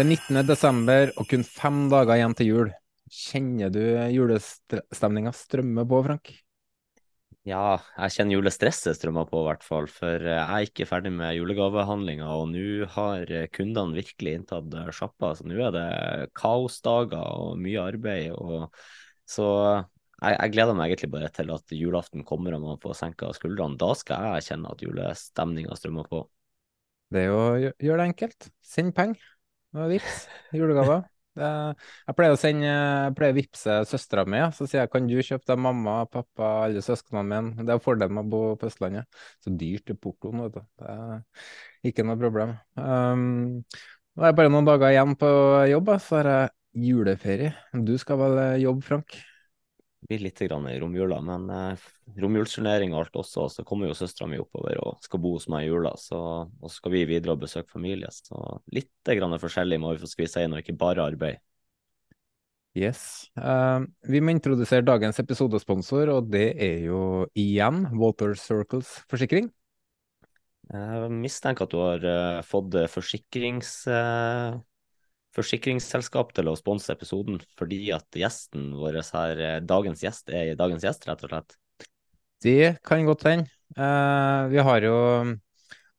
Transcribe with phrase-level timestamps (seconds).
[0.00, 0.46] Det er 19.
[0.48, 2.68] desember og kun fem dager igjen til jul.
[3.12, 6.30] Kjenner du julestemninga strømme på, Frank?
[7.44, 9.90] Ja, jeg kjenner julestresset strømmer på, i hvert fall.
[9.92, 15.34] For jeg er ikke ferdig med julegavehandlinga, og nå har kundene virkelig inntatt sjappa.
[15.36, 18.30] Så nå er det kaosdager og mye arbeid.
[18.40, 18.70] Og
[19.28, 23.34] så jeg, jeg gleder meg egentlig bare til at julaften kommer og man får senka
[23.36, 23.76] skuldrene.
[23.76, 26.22] Da skal jeg kjenne at julestemninga strømmer på.
[27.12, 28.48] Det er jo å gjøre det enkelt.
[28.64, 29.28] Send penger.
[29.70, 30.26] Vips,
[30.56, 31.00] julegave.
[31.40, 35.14] Jeg pleier å sende, jeg pleier å vippse søstera mi, så sier jeg kan du
[35.22, 37.66] kjøpe deg mamma, pappa, alle søsknene mine.
[37.66, 39.06] Det er fordelen med å bo på Østlandet.
[39.44, 40.66] Så dyrt i portoen, vet du.
[40.82, 42.56] Det er ikke noe problem.
[42.74, 43.22] Um,
[44.18, 45.30] nå er det bare noen dager igjen på
[45.70, 47.54] jobb, så har jeg juleferie.
[47.86, 49.20] Du skal vel jobbe, Frank?
[50.08, 51.82] Blir litt grann i romjula, men eh,
[52.22, 55.66] romjulsturnering og alt også, så kommer jo søstera mi oppover og skal bo hos meg
[55.66, 55.92] i jula.
[56.00, 58.08] Så, og så skal vi videre og besøke familie.
[58.14, 58.40] Så
[58.72, 61.44] litt grann forskjellig må vi få skvise inn, og ikke bare arbeid.
[62.78, 63.28] Yes.
[63.34, 69.50] Uh, vi må introdusere dagens episodesponsor, og det er jo igjen Water Circles forsikring.
[70.70, 74.54] Jeg mistenker at du har uh, fått forsikrings, eh,
[75.36, 80.86] forsikringsselskap til å sponse episoden fordi at gjesten vår her, eh, dagens gjest, er dagens
[80.86, 81.56] gjest, rett og slett.
[82.40, 83.50] Det kan godt hende.
[83.76, 84.96] Uh, vi har jo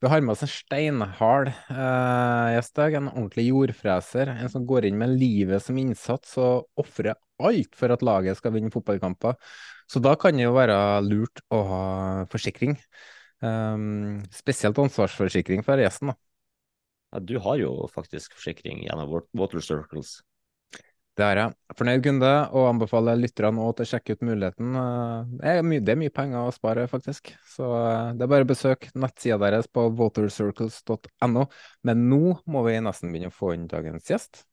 [0.02, 4.32] vi har med oss en steinhard uh, gjest en ordentlig jordfreser.
[4.34, 8.56] En som går inn med livet som innsats og ofrer alt for at laget skal
[8.56, 9.38] vinne fotballkamper.
[9.86, 10.76] Så da kan det jo være
[11.06, 11.86] lurt å ha
[12.34, 12.74] forsikring.
[13.42, 16.18] Um, spesielt ansvarsforsikring for gjesten, da.
[17.12, 20.22] Ja, du har jo faktisk forsikring gjennom Water Circles.
[21.20, 21.52] Det har jeg.
[21.76, 24.78] Fornøyd kunde, og anbefaler lytterne òg til å sjekke ut muligheten.
[25.42, 27.34] Det er, mye, det er mye penger å spare, faktisk.
[27.52, 31.44] Så eh, det er bare å besøke nettsida deres på watercircles.no.
[31.90, 34.46] Men nå må vi nesten begynne å få inn dagens gjest.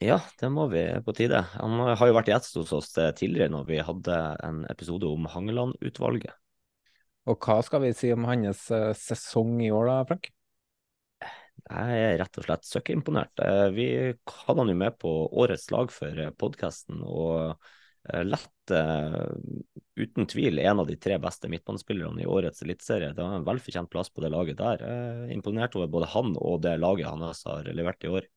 [0.00, 1.44] Ja, det må vi på tide.
[1.58, 4.18] Han har jo vært gjest hos oss tidligere når vi hadde
[4.48, 6.32] en episode om Hangeland-utvalget.
[7.28, 8.64] Og hva skal vi si om hans
[8.96, 10.32] sesong i år, da, Frank?
[11.66, 13.42] Jeg er rett og slett søkkimponert.
[13.76, 13.86] Vi
[14.44, 15.12] hadde han jo med på
[15.42, 17.54] årets lag for podkasten, og
[18.24, 18.72] lett,
[20.00, 23.12] uten tvil, en av de tre beste midtbanespillerne i årets eliteserie.
[23.12, 24.84] Det var en velfortjent plass på det laget der.
[25.34, 28.28] Imponert over både han og det laget han har levert i år.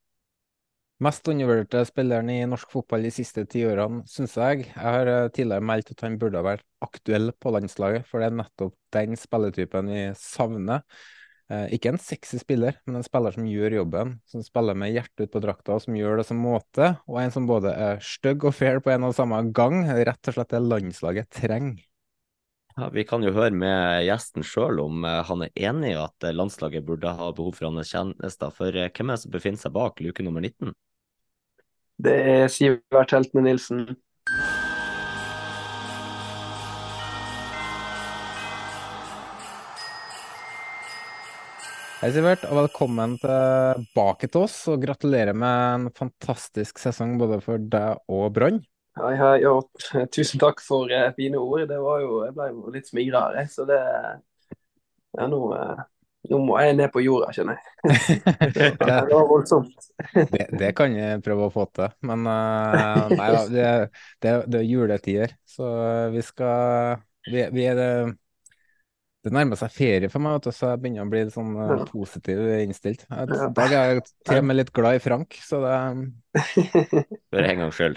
[1.02, 4.68] Mest undervurderte spilleren i norsk fotball de siste ti årene, syns jeg.
[4.68, 8.38] Jeg har tidligere meldt at han burde ha vært aktuell på landslaget, for det er
[8.38, 10.84] nettopp den spilletypen vi savner.
[11.52, 15.26] Eh, ikke en sexy spiller, men en spiller som gjør jobben, som spiller med hjertet
[15.26, 18.46] ut på drakta, og som gjør det som måte, og en som både er stygg
[18.48, 19.82] og fair på en og samme gang.
[20.08, 21.84] Rett og slett det landslaget trenger.
[22.74, 26.82] Ja, vi kan jo høre med gjesten sjøl om han er enig i at landslaget
[26.82, 28.50] burde ha behov for hans tjenester.
[28.50, 30.72] For hvem er det som befinner seg bak luke nummer 19?
[32.02, 33.84] Det er Sivert Heltene Nilsen.
[42.04, 44.58] Hei, Sivert, og velkommen tilbake til oss.
[44.68, 48.58] Og gratulerer med en fantastisk sesong både for deg og Brann.
[49.00, 49.38] Hei, hei.
[49.40, 49.54] Ja,
[50.12, 51.62] tusen takk for eh, fine ord.
[51.70, 55.80] Det var jo, jeg ble jo litt smigra her, så det Ja, nå, eh,
[56.28, 58.20] nå må jeg ned på jorda, skjønner jeg.
[58.58, 59.88] det var voldsomt.
[60.12, 63.70] det, det, kan jeg prøve å få til, men uh, nei, det,
[64.20, 65.72] det, det er juletider, så
[66.12, 67.00] vi skal
[67.32, 67.90] Vi, vi er det
[69.24, 72.42] det nærmer seg ferie for meg, så jeg begynner å bli litt sånn uh, positiv
[72.58, 73.06] innstilt.
[73.08, 73.24] I
[73.56, 75.78] dag er jeg til og med litt glad i Frank, så det
[77.32, 77.96] For en gangs skyld.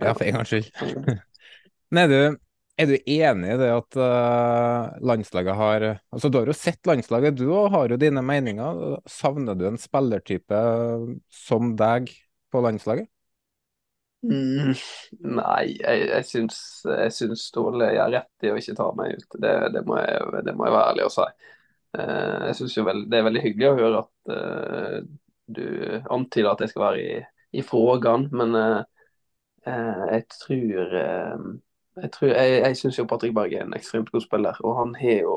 [0.00, 0.70] Ja, for en gangs skyld.
[1.94, 2.40] Men er du,
[2.80, 7.36] er du enig i det at uh, landslaget har Altså, du har jo sett landslaget,
[7.36, 8.84] du òg har jo dine meninger.
[9.10, 10.62] Savner du en spillertype
[11.44, 12.14] som deg
[12.48, 13.10] på landslaget?
[14.24, 14.72] Mm,
[15.36, 19.26] nei, jeg, jeg syns, jeg syns Ståle gjør rett i å ikke ta meg ut.
[19.36, 21.26] Det, det, må, jeg, det må jeg være ærlig og si.
[21.94, 24.96] Uh, jeg synes jo veld, Det er veldig hyggelig å høre at uh,
[25.54, 25.66] du
[26.16, 27.18] antyder at jeg skal være i,
[27.60, 28.80] i frågan, men uh,
[29.64, 30.96] jeg tror
[31.94, 32.32] Jeg, tror,
[32.80, 35.36] syns jo Patrick Berg er en ekstremt god spiller, og han har jo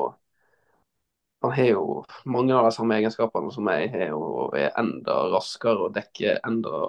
[1.40, 1.82] han har jo
[2.26, 6.80] mange av de samme egenskapene som meg har, og er enda raskere og dekker enda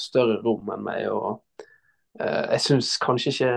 [0.00, 1.08] større rom enn meg.
[1.12, 1.42] og
[2.20, 3.52] eh, Jeg syns kanskje ikke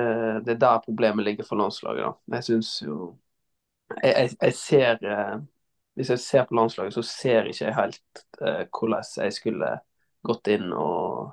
[0.45, 2.03] det er der problemet ligger for landslaget.
[2.03, 2.37] da.
[2.37, 2.97] Jeg syns jo
[4.03, 5.39] jeg, jeg, jeg, ser eh,
[5.95, 9.73] Hvis jeg ser på landslaget, så ser ikke jeg helt eh, hvordan jeg skulle
[10.25, 11.31] gått inn og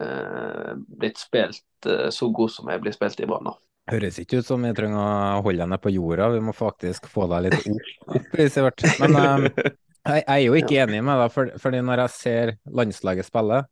[0.00, 3.50] eh, blitt spilt eh, så god som jeg blir spilt i Brann.
[3.86, 7.28] Høres ikke ut som vi trenger å holde henne på jorda, vi må faktisk få
[7.30, 8.82] deg litt opp.
[9.02, 13.28] Men um, jeg, er jo ikke enig med deg, for, fordi når jeg ser landslaget
[13.28, 13.62] spille,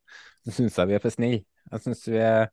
[0.44, 1.42] så syns jeg vi er for snille.
[1.72, 2.46] Jeg syns vi er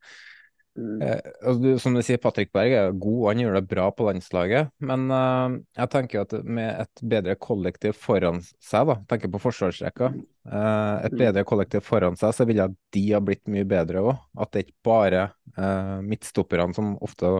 [0.74, 1.02] mm.
[1.06, 4.72] eh, Som du sier, Patrick Berg er god, han gjør det bra på landslaget.
[4.82, 10.10] Men uh, jeg tenker at med et bedre kollektiv foran seg, da, tenker på forsvarsrekka,
[10.42, 11.18] et mm.
[11.20, 14.12] bedre kollektiv foran seg, så ville de ha blitt mye bedre òg.
[14.42, 15.24] At det ikke bare
[15.58, 17.30] uh, midtstopperne som ofte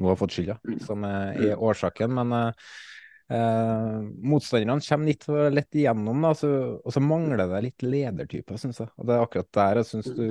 [0.00, 0.78] nå har fått skylda, mm.
[0.84, 1.64] som er, er mm.
[1.70, 2.18] årsaken.
[2.18, 3.96] Men uh,
[4.32, 6.52] motstanderne kommer litt for lett igjennom, da, så,
[6.84, 8.92] og så mangler det litt ledertyper, syns jeg.
[9.00, 10.30] Og det er akkurat der jeg syns du,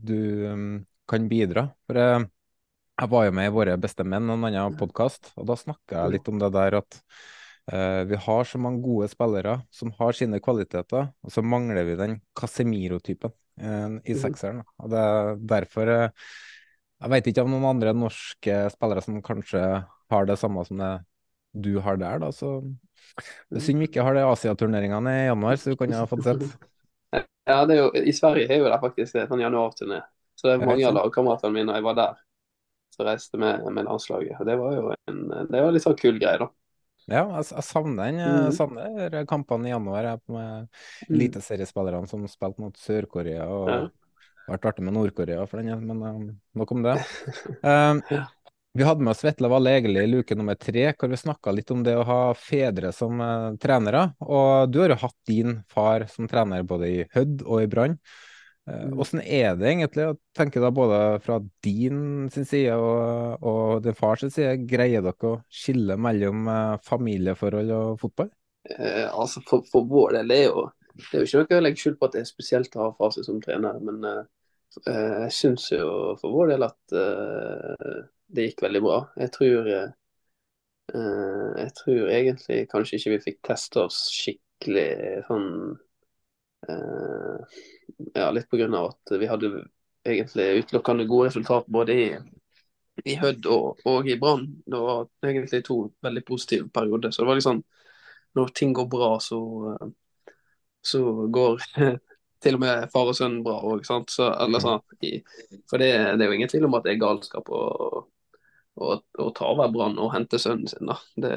[0.00, 0.18] du
[0.48, 0.68] um,
[1.08, 1.68] kan bidra.
[1.88, 6.00] For jeg, var jo med i Våre beste menn, en annen podkast, og da snakka
[6.00, 7.26] jeg litt om det der at uh,
[7.68, 12.14] vi har så mange gode spillere som har sine kvaliteter, og så mangler vi den
[12.38, 14.20] Casemiro-typen uh, i mm.
[14.22, 14.62] sekseren.
[14.80, 16.30] Og det er derfor uh,
[16.98, 19.62] jeg vet ikke om noen andre norske spillere som kanskje
[20.10, 20.94] har det samme som det
[21.54, 22.30] du har der, da.
[22.34, 22.58] Så
[23.48, 26.26] det er synd vi ikke har det Asiaturneringene i januar, så du kan ha fått
[26.26, 26.44] sett.
[27.48, 30.02] Ja, det er jo, I Sverige har jo det faktisk det, sånn januarturné.
[30.36, 32.18] Så det er mange av lagkameratene mine og jeg var der,
[32.92, 34.34] som reiste med, med landslaget.
[34.36, 36.50] Og det var jo en det var litt sånn kul greie, da.
[37.08, 38.20] Ja, jeg, jeg savner den.
[38.20, 38.56] Jeg mm.
[38.56, 41.14] savner kampene i januar med mm.
[41.14, 43.80] eliteseriespillerne som spilte mot Sør-Korea og ja
[44.48, 46.26] vært artig med Nord-Korea, for den, men um,
[46.58, 46.98] nok om det.
[47.58, 48.02] Um,
[48.76, 51.70] vi hadde med oss Vetle Valle Egeli i luke nummer tre, hvor vi snakka litt
[51.74, 54.04] om det å ha fedre som uh, trenere.
[54.22, 57.96] Og du har jo hatt din far som trener både i Hødd og i Brann.
[58.68, 60.04] Uh, hvordan er det egentlig?
[60.04, 65.32] Jeg tenker da både fra din sin side og, og din fars side, greier dere
[65.32, 68.32] å skille mellom uh, familieforhold og fotball?
[68.68, 70.66] Eh, altså for, for, vår del er jo
[70.98, 72.94] det er jo ikke noe å legge skjul på at det er spesielt å ha
[72.98, 74.24] far sin som trener, men uh,
[74.86, 75.88] Eh, jeg syns jo
[76.20, 78.98] for vår del at eh, det gikk veldig bra.
[79.22, 79.70] Jeg tror,
[80.92, 85.48] uh, jeg tror egentlig kanskje ikke vi fikk testa oss skikkelig sånn
[88.14, 88.68] Ja, litt pga.
[88.84, 89.52] at vi hadde
[90.06, 92.08] egentlig utelukkende gode resultat både i,
[93.04, 94.46] i Hødd og, og, i Brann.
[94.66, 97.10] Det var egentlig to veldig positive perioder.
[97.10, 97.64] Så det var liksom
[98.36, 99.38] Når ting går bra, så,
[100.84, 101.00] så
[101.32, 101.62] går
[102.44, 103.86] til og med far og sønn bra òg.
[103.88, 107.62] Sånn, for det, det, er jo ingen tvil om at det er galskap å,
[108.76, 108.92] å,
[109.24, 110.92] å ta over Brann og hente sønnen sin.
[110.92, 110.98] da.
[111.16, 111.32] Det,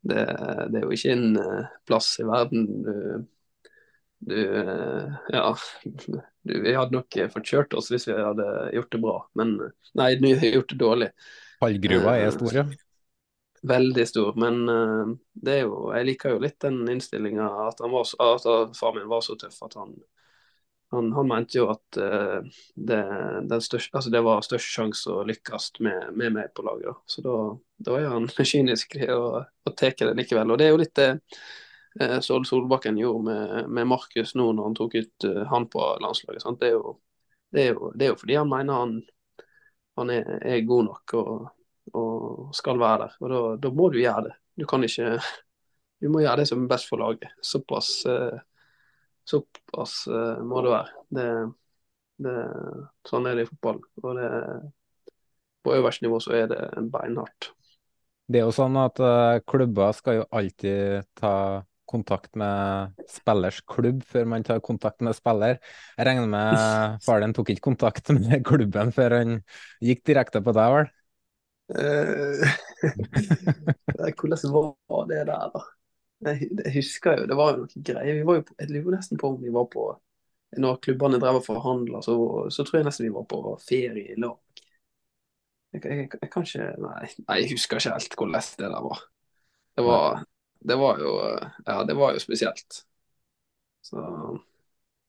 [0.00, 0.24] det,
[0.72, 2.94] det, er jo ikke en uh, plass i verden du,
[4.20, 8.46] du uh, Ja, du, vi hadde nok fått kjørt oss hvis vi hadde
[8.76, 9.56] gjort det bra, men
[9.96, 11.10] nei, vi har gjort det dårlig.
[11.60, 12.66] Fallgruva er stor, ja?
[13.70, 17.92] Veldig stor, men uh, det er jo, jeg liker jo litt den innstillinga at, han
[17.92, 19.96] var, at far min var så tøff at han,
[20.96, 22.40] han, han mente jo at uh,
[22.76, 26.88] det, største, altså det, var størst sjanse å lykkes med, med, meg på laget.
[26.88, 26.96] Da.
[27.08, 27.40] Så da,
[27.88, 30.52] da er han kynisk og, og tar det likevel.
[30.52, 31.50] Og det er jo litt det uh,
[32.22, 36.44] Sol Solbakken gjorde med, med Markus nå når han tok ut uh, han på landslaget.
[36.60, 36.92] Det er, jo,
[37.50, 38.92] det, er jo, det, er jo, fordi han mener han,
[39.98, 41.16] han er, er god nok.
[41.18, 41.32] og
[41.96, 43.16] og skal være der.
[43.20, 44.34] Og da, må du gjøre det.
[44.60, 45.18] Du kan ikke
[46.00, 47.28] Du må gjøre det som er best for laget.
[47.44, 48.38] Såpass, uh,
[49.28, 51.02] såpass uh, må det være.
[51.12, 51.26] Det,
[52.24, 52.36] det,
[53.04, 53.82] sånn er det i fotball.
[54.00, 54.30] Og det,
[55.60, 57.50] på øverste nivå så er det beinhardt.
[58.30, 58.96] Det er jo sånn at
[59.44, 61.34] klubber skal jo alltid ta
[61.90, 65.58] kontakt med spillers klubb før man tar kontakt med spiller.
[65.96, 66.54] Jeg regner med
[67.06, 69.36] far din tok ikke kontakt med klubben før han
[69.84, 70.90] gikk direkte på deg, vel?
[71.70, 72.56] Eh,
[74.18, 75.66] hvordan var det der, da?
[76.20, 78.16] Jeg, jeg, husker jo, det var jo noe greier.
[78.18, 79.86] Vi var jo på, jeg lurer nesten på om vi var på
[80.60, 82.14] Når klubbene drev og forhandla, så,
[82.50, 84.36] så, tror jeg nesten vi var på ferie i lag.
[85.72, 89.04] jeg, jeg, jeg, kan ikke nei, nei, jeg husker ikke helt hvordan det der var.
[89.78, 90.24] Det var,
[90.60, 91.16] det var jo
[91.66, 92.84] Ja, det var jo spesielt.
[93.82, 94.00] Så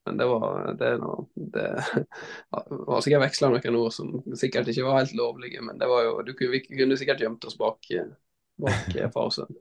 [0.06, 1.00] men det var det,
[1.36, 1.86] det
[2.70, 6.16] var sikkert veksla noen ord som sikkert ikke var helt lovlige, men det var jo,
[6.26, 7.86] du kunne, vi kunne sikkert gjemt oss bak,
[8.62, 9.60] bak far og sønn.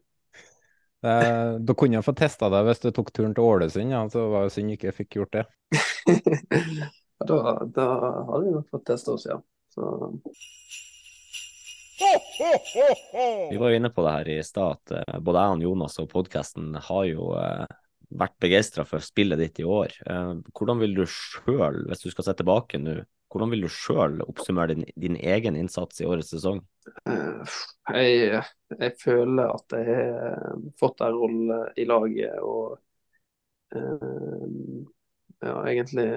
[1.05, 4.49] Eh, du kunne få testa deg hvis du tok turen til Ålesund, ja, så var
[4.49, 5.45] det synd ikke fikk gjort det.
[7.29, 7.39] da,
[7.77, 7.87] da,
[8.31, 9.37] hadde vi nok fått testa oss, ja.
[9.75, 9.93] Så...
[13.51, 15.99] Vi var jo inne på det her i stad, at eh, både jeg og Jonas
[16.01, 17.65] og podkasten har jo eh,
[18.21, 19.95] vært begeistra for spillet ditt i år.
[20.07, 24.21] Eh, hvordan vil du sjøl, hvis du skal se tilbake nå, hvordan vil du sjøl
[24.25, 26.65] oppsummere din, din, egen innsats i årets sesong?
[27.07, 28.41] Jeg,
[28.75, 32.81] jeg føler at jeg har fått en rolle i laget og
[33.71, 36.09] ja, egentlig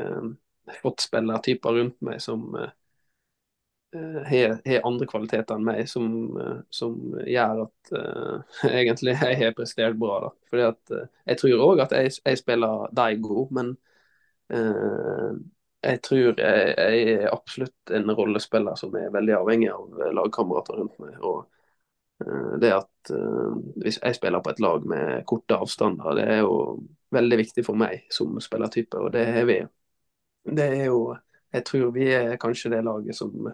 [0.82, 2.56] fått spillertyper rundt meg som
[3.94, 6.06] har, har andre kvaliteter enn meg, som,
[6.74, 6.98] som
[7.28, 10.20] gjør at uh, egentlig jeg har prestert bra.
[10.26, 10.32] da.
[10.52, 13.74] Fordi at uh, Jeg tror òg at jeg, jeg, spiller deg god, men
[14.54, 15.34] uh,
[15.84, 21.02] jeg tror jeg, jeg, er absolutt en rollespiller som er veldig avhengig av lagkamerater rundt
[21.04, 21.18] meg.
[21.20, 21.50] og
[22.62, 23.10] det at
[23.84, 26.78] Hvis jeg spiller på et lag med korte avstander, det er jo
[27.12, 28.96] veldig viktig for meg som spillertype.
[28.96, 29.58] og det har vi.
[30.48, 31.18] Det er jo
[31.54, 33.52] Jeg tror vi er kanskje det laget som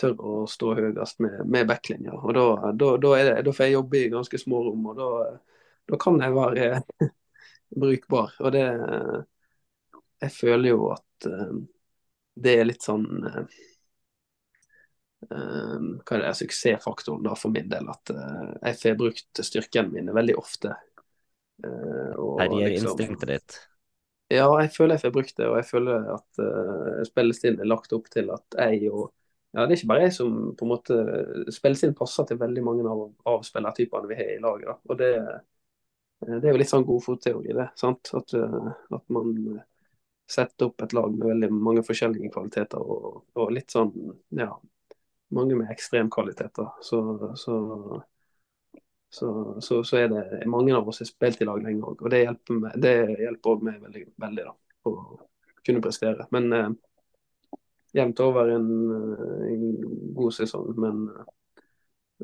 [0.00, 2.14] tør å stå høyest med, med backlinja.
[2.18, 5.10] Og da, da, da, det, da, får jeg jobbe i ganske små rom, og da,
[5.92, 6.70] da kan jeg være
[7.84, 8.34] brukbar.
[8.40, 8.66] Og det
[10.22, 11.54] Jeg føler jo at uh,
[12.38, 13.42] det er litt sånn uh,
[15.32, 17.88] hva er det, suksessfaktoren da for min del.
[17.90, 20.76] At uh, jeg får brukt styrkene mine veldig ofte.
[21.62, 23.58] Uh, Herjerinstinktet liksom, ditt?
[24.32, 25.48] Ja, jeg føler jeg får brukt det.
[25.48, 29.10] Og jeg føler at uh, spillestilen er lagt opp til at jeg og
[29.52, 30.94] ja, det er ikke bare jeg som på en måte
[31.52, 34.68] Spillestilen passer til veldig mange av, av spillertypene vi har i laget.
[34.70, 34.76] Da.
[34.88, 35.10] Og det,
[36.24, 37.66] det, er jo litt sånn godfotteori, det.
[37.76, 38.14] sant?
[38.16, 39.34] At, eh, at, man
[40.32, 43.92] setter opp et lag med veldig mange forskjellige kvaliteter, og, og litt sånn
[44.38, 44.48] ja,
[45.36, 46.70] mange med ekstremkvaliteter.
[46.80, 47.02] Så,
[47.36, 47.56] så,
[49.12, 49.28] så,
[49.60, 52.22] så, så er det mange av oss har spilt i lag lenge òg, og det
[52.22, 52.94] hjelper, meg, det
[53.26, 54.56] hjelper meg veldig, veldig da,
[54.88, 54.96] å
[55.60, 56.24] kunne prestere.
[56.32, 56.72] Men eh,
[57.92, 59.62] jevnt over en, eh, en
[60.14, 61.02] god sesong, men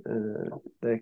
[0.06, 1.00] uh, det,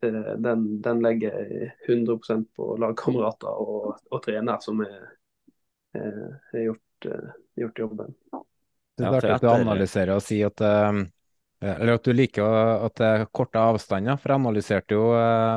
[0.00, 0.12] det,
[0.44, 7.82] den, den, legger jeg 100% på lagkamerater og, og trener som har gjort, uh, gjort,
[7.84, 8.14] jobben.
[8.94, 11.10] Det er artig at du analyserer og sier at
[11.64, 14.18] eller at du liker at det er korte avstander.
[14.20, 15.04] For jeg analyserte jo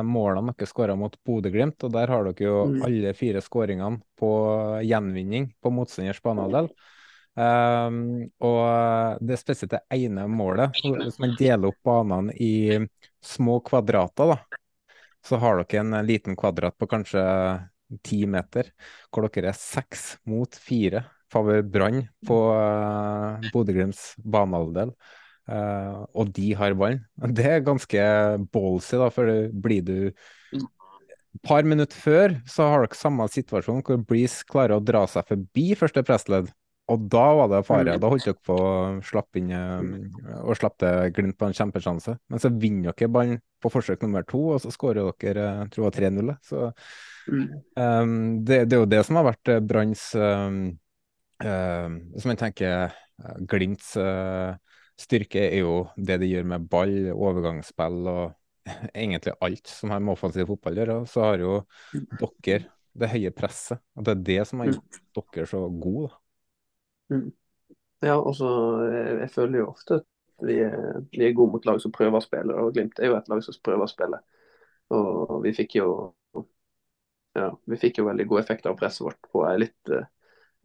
[0.08, 2.78] målene dere skåra mot Bodø-Glimt, og der har dere jo mm.
[2.86, 4.30] alle fire skåringene på
[4.88, 6.70] gjenvinning på motstanders banehalvdel.
[7.38, 7.98] Um,
[8.42, 10.74] og det spesielt det ene målet.
[10.82, 12.80] Hvis man deler opp banene i
[13.24, 17.22] små kvadrater, da, så har dere en liten kvadrat på kanskje
[18.04, 18.72] ti meter,
[19.12, 24.94] hvor dere er seks mot fire favør Brann på uh, Bodø-Glimts banehalvdel.
[25.48, 27.04] Uh, og de har ballen.
[27.38, 28.02] Det er ganske
[28.52, 29.96] ballsy, da, for blir du
[30.58, 30.66] et
[31.44, 35.68] par minutter før så har dere samme situasjon hvor Breeze klarer å dra seg forbi
[35.78, 36.48] første pressledd
[36.88, 37.96] og da var det fare.
[37.96, 38.00] Mm.
[38.00, 38.72] Da holdt dere på å
[39.04, 42.14] slappe inn og og slappe Glimt på en kjempesjanse.
[42.32, 45.96] Men så vinner dere ballen på forsøk nummer to, og så skårer dere tror jeg
[45.98, 46.32] tror 3-0.
[46.46, 46.62] Så
[47.28, 48.14] um,
[48.46, 50.62] det, det, er jo det som har vært Branns um,
[51.44, 52.94] uh, Hvis man tenker
[53.50, 54.54] Glimts uh,
[54.98, 58.24] styrke, er jo det de gjør med ball, overgangsspill og
[58.94, 60.98] egentlig alt som har med offensiv fotball å gjøre.
[61.10, 61.60] Så har jo
[62.46, 62.64] dere
[62.98, 63.82] det høye presset.
[63.98, 65.02] Og det er det som har gjort
[65.34, 66.10] dere så gode.
[67.12, 67.28] Mm.
[68.04, 68.48] Ja, altså,
[68.92, 72.20] jeg, jeg, føler jo ofte at vi er, vi er, gode mot lag som prøver
[72.20, 74.20] å spille, og Glimt er jo et lag som prøver å spille.
[74.94, 75.88] Og vi fikk jo
[77.38, 80.06] ja, vi fikk jo veldig god effekt av presset vårt på en litt uh,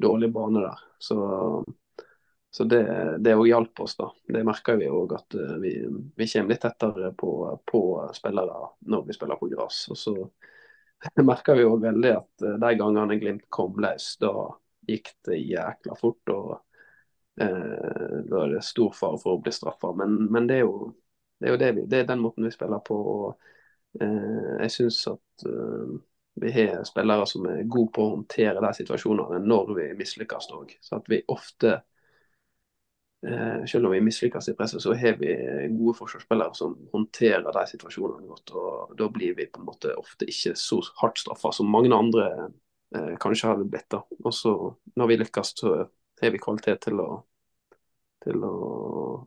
[0.02, 0.80] dårlig bane der.
[0.98, 1.18] Så,
[2.52, 2.84] så det,
[3.26, 4.10] det hjalp oss, da.
[4.26, 5.76] Det merker vi òg, at uh, vi,
[6.16, 7.34] vi, kommer litt tettere på,
[7.72, 7.84] på,
[8.16, 9.86] spillere når vi spiller på gress.
[9.94, 10.16] Og så
[11.30, 14.34] merker vi òg veldig at uh, de gangene Glimt kom løs, da
[14.88, 16.30] gikk det jækla fort.
[16.30, 16.54] og
[17.42, 19.94] eh, Da er det stor fare for å bli straffa.
[19.98, 20.92] Men, men, det er jo,
[21.40, 22.98] det er, jo det vi, det er den måten vi spiller på.
[23.16, 23.30] og
[24.02, 25.96] eh, Jeg syns at eh,
[26.42, 30.72] vi har spillere som er gode på å håndtere de situasjonene når vi mislykkes òg.
[30.82, 31.00] Så
[33.28, 35.36] eh, selv om vi mislykkes i presset, så har vi
[35.78, 38.52] gode forsvarsspillere som håndterer de situasjonene godt.
[38.58, 42.50] og Da blir vi på en måte ofte ikke så hardt straffa som mange andre
[42.96, 43.90] eh, kanskje hadde blitt.
[43.92, 44.04] da.
[44.24, 44.56] Og så
[45.00, 45.76] når vi lykkes, så
[46.22, 47.10] har vi kvalitet til å,
[48.24, 48.54] til å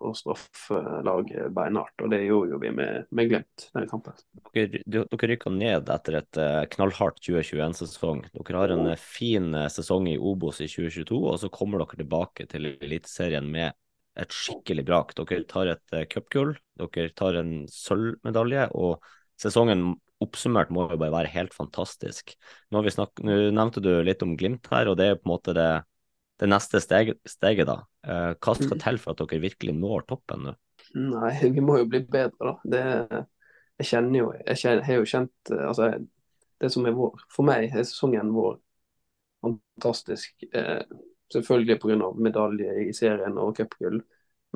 [0.01, 1.95] å straffe laget beinhardt.
[2.03, 4.17] Og det gjorde jo vi med, med Glimt denne kampen.
[4.55, 6.41] Dere, dere rykka ned etter et
[6.75, 8.25] knallhardt 2021-sesong.
[8.37, 12.73] Dere har en fin sesong i Obos i 2022, og så kommer dere tilbake til
[12.75, 13.77] Eliteserien med
[14.17, 15.15] et skikkelig brak.
[15.19, 19.01] Dere tar et cupgull, dere tar en sølvmedalje, og
[19.41, 19.95] sesongen
[20.25, 22.35] oppsummert må jo bare være helt fantastisk.
[22.73, 25.55] Nå, snakket, nå, nevnte du litt om Glimt her, og det er på en måte
[25.57, 25.71] det,
[26.41, 27.81] det neste steg, steget, da.
[28.07, 28.83] Eh, hva skal mm.
[28.85, 30.55] til for at dere virkelig når toppen nå?
[30.97, 32.55] Nei, vi må jo bli bedre, da.
[32.73, 33.25] Det,
[33.81, 35.91] jeg kjenner jo Jeg, kjenner, jeg har jo kjent eh, altså,
[36.63, 38.57] Det som er vår For meg er sesongen vår
[39.45, 40.33] fantastisk.
[40.57, 40.81] Eh,
[41.33, 42.09] selvfølgelig pga.
[42.17, 44.01] medalje i serien og cupgull,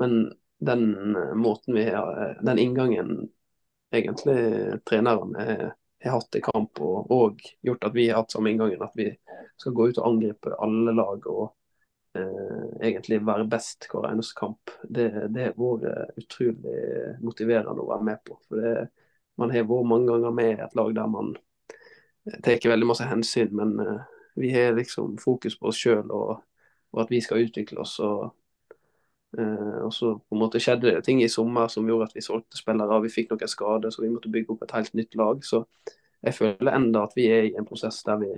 [0.01, 0.15] men
[0.59, 3.29] den eh, måten vi har Den inngangen
[3.91, 5.35] egentlig treneren
[6.03, 8.81] har hatt i kamp, og, og, gjort at vi har hatt samme inngangen.
[8.81, 9.09] At vi
[9.59, 11.43] skal gå ut og angripe alle lag og
[12.17, 14.73] eh, egentlig være best hver eneste kamp.
[14.83, 16.79] Det, det har vært utrolig
[17.21, 18.39] motiverende å være med på.
[18.47, 18.89] For det,
[19.39, 21.31] Man har vært mange ganger med i et lag der man
[22.43, 24.01] tar veldig masse hensyn, men eh,
[24.35, 26.41] vi har liksom fokus på oss sjøl og,
[26.91, 27.99] og, at vi skal utvikle oss.
[27.99, 28.40] og Eh,
[29.31, 32.59] og så på en måte skjedde det ting i sommer som gjorde at vi solgte
[32.59, 32.99] spillere.
[33.05, 35.45] Vi fikk noen skader, så vi måtte bygge opp et helt nytt lag.
[35.47, 35.63] Så
[36.21, 38.31] jeg føler enda at vi er i en prosess der vi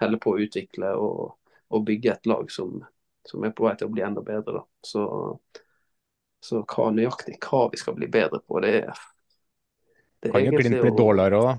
[0.00, 1.36] holder på å utvikle og,
[1.72, 2.78] og bygge et lag som,
[3.26, 4.62] som, er på vei til å bli enda bedre.
[4.84, 5.04] Så,
[6.44, 9.06] så hva nøyaktig hva vi skal bli bedre på, det er
[10.24, 11.56] det Kan jo Glimt bli dårligere òg, da?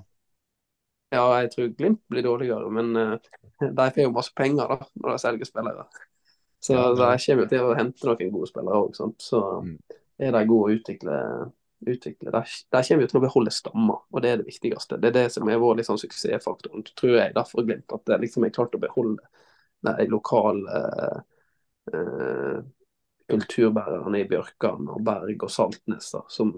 [1.13, 3.17] Ja, jeg tror Glimt blir dårligere, men uh,
[3.61, 5.85] de får jo masse penger da, når de selger spillere.
[6.67, 8.97] Så det kommer til å hente noen gode spillere òg.
[9.23, 9.73] Så mm.
[10.27, 11.17] er de gode å utvikle,
[11.87, 12.33] utvikle.
[12.35, 12.43] De,
[12.75, 14.99] de kommer jo til å beholde stammer, og det er det viktigste.
[15.01, 17.93] Det er det som er vår liksom, suksessfaktor, tror jeg, derfor Glimt.
[17.95, 19.23] At det liksom er klart å beholde
[19.87, 20.81] de lokale
[21.93, 22.57] eh,
[23.27, 26.11] kulturbærerne i Bjørkan og Berg og Saltnes.
[26.15, 26.55] da, som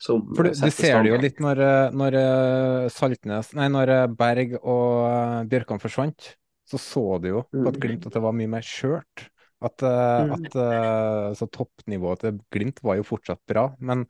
[0.00, 1.60] som For du, du ser det jo litt når,
[1.92, 6.30] når eh, Saltnes, nei, når eh, Berg og eh, Bjørkan forsvant
[6.70, 7.82] så så du jo på et mm.
[7.82, 9.26] Glimt at det var mye mer skjørt.
[9.60, 14.06] At, uh, at uh, så toppnivået til Glimt var jo fortsatt bra, men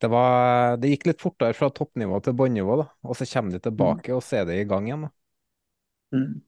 [0.00, 4.14] det, var, det gikk litt fortere fra toppnivå til båndnivå, og så kommer de tilbake,
[4.16, 5.08] og så er det i gang igjen.
[6.16, 6.38] Mm.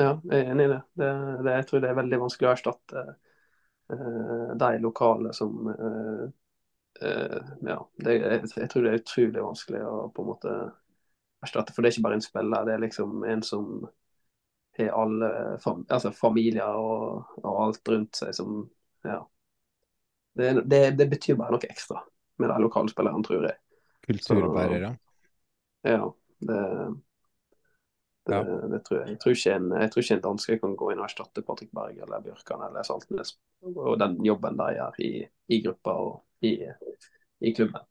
[0.00, 0.80] Ja, jeg er enig i det.
[1.02, 1.10] det,
[1.44, 1.56] det.
[1.58, 3.02] Jeg tror det er veldig vanskelig å erstatte
[3.92, 5.74] uh, de lokale som
[7.02, 10.52] Ja, det, jeg, jeg, tror det er utrolig vanskelig å på en måte
[11.42, 13.82] erstatte, for det er ikke bare en spiller, det er liksom en som
[14.78, 18.64] har alle altså familier og, og, alt rundt seg som
[19.04, 19.20] Ja.
[20.38, 21.98] Det, det, det, betyr bare noe ekstra
[22.40, 23.58] med de lokalspillerne, tror jeg.
[24.06, 24.94] Kulturbærere?
[25.84, 26.06] Ja.
[26.40, 26.60] Det,
[28.26, 28.42] det, ja.
[28.72, 29.10] det, tror jeg.
[29.10, 32.00] Jeg tror, en, jeg tror ikke en danske kan gå inn og erstatte Patrick Berg
[32.00, 35.12] eller Bjørkan eller Saltnes og den jobben de gjør i,
[35.52, 36.56] i gruppa og i,
[37.42, 37.84] i klubben.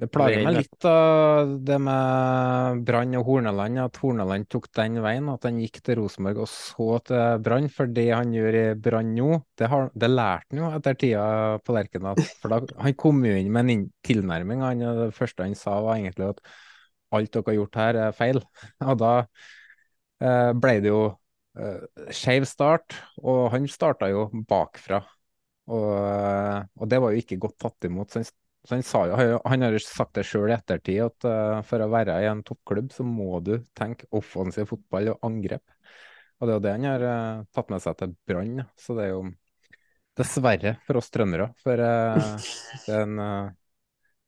[0.00, 5.28] Det plager meg litt av det med Brann og Horneland, at Horneland tok den veien.
[5.30, 7.68] At han gikk til Rosenborg og så til Brann.
[7.70, 9.28] For det han gjør i Brann nå,
[9.60, 11.26] det, har, det lærte han jo etter tida
[11.62, 12.22] på Lerkendal.
[12.40, 14.64] For da, han kom jo inn med en tilnærming.
[14.64, 16.44] Han, det første han sa var egentlig at
[17.12, 18.40] alt dere har gjort her, er feil.
[18.88, 21.02] Og da eh, ble det jo
[21.60, 25.04] eh, skeiv start, og han starta jo bakfra.
[25.72, 28.10] Og, eh, og, det var jo ikke godt tatt imot.
[28.10, 28.32] Så han
[28.64, 31.90] så han, sa jo, han har sagt det sjøl i ettertid, at uh, for å
[31.90, 35.64] være i en toppklubb, så må du tenke offensiv fotball og angrep.
[36.38, 38.60] Og det er jo det han har uh, tatt med seg til Brann.
[38.78, 39.24] Så det er jo
[40.18, 41.48] dessverre for oss trøndere.
[41.62, 42.38] For uh,
[42.86, 43.50] det er en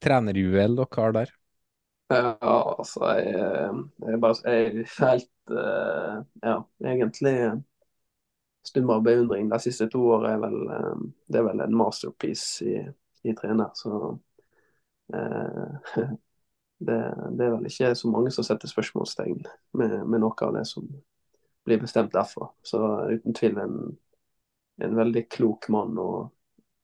[0.03, 1.37] trenerjuvel dere har der.
[2.12, 2.27] Ja,
[2.75, 3.38] altså jeg,
[4.03, 5.31] jeg, bare, jeg helt
[6.44, 7.37] Ja, egentlig
[8.64, 9.49] stum av beundring.
[9.49, 10.51] De siste to årene
[11.31, 12.77] det er vel en masterpiece i
[13.25, 13.71] i trener.
[13.75, 14.19] Så
[15.15, 15.97] eh,
[16.79, 19.43] det, det, er vel ikke så mange som setter spørsmålstegn
[19.79, 20.87] med, med, noe av det som
[21.65, 22.51] blir bestemt derfra.
[22.63, 23.77] Så uten tvil en,
[24.85, 25.99] en veldig klok mann.
[25.99, 26.31] og,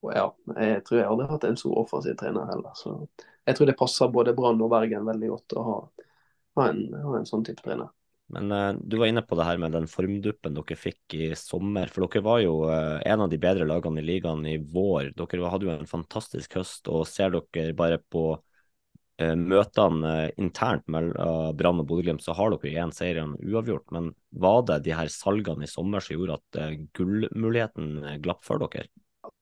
[0.00, 0.26] og ja,
[0.56, 2.72] Jeg tror jeg aldri har hatt en så offensiv trener heller.
[2.78, 2.96] Så
[3.44, 5.78] jeg tror det passer både Brann og Bergen veldig godt å ha,
[6.56, 7.92] ha, en, ha en sånn type trener.
[8.30, 11.90] Men uh, du var inne på det her med den formduppen dere fikk i sommer.
[11.90, 15.12] For dere var jo uh, en av de bedre lagene i ligaen i vår.
[15.18, 16.86] Dere hadde jo en fantastisk høst.
[16.92, 22.86] Og ser dere bare på uh, møtene internt mellom Brann og Bodø-Glimt, så har dere
[22.86, 23.88] én seier og uavgjort.
[23.96, 28.86] Men var det de her salgene i sommer som gjorde at gullmuligheten glapp for dere?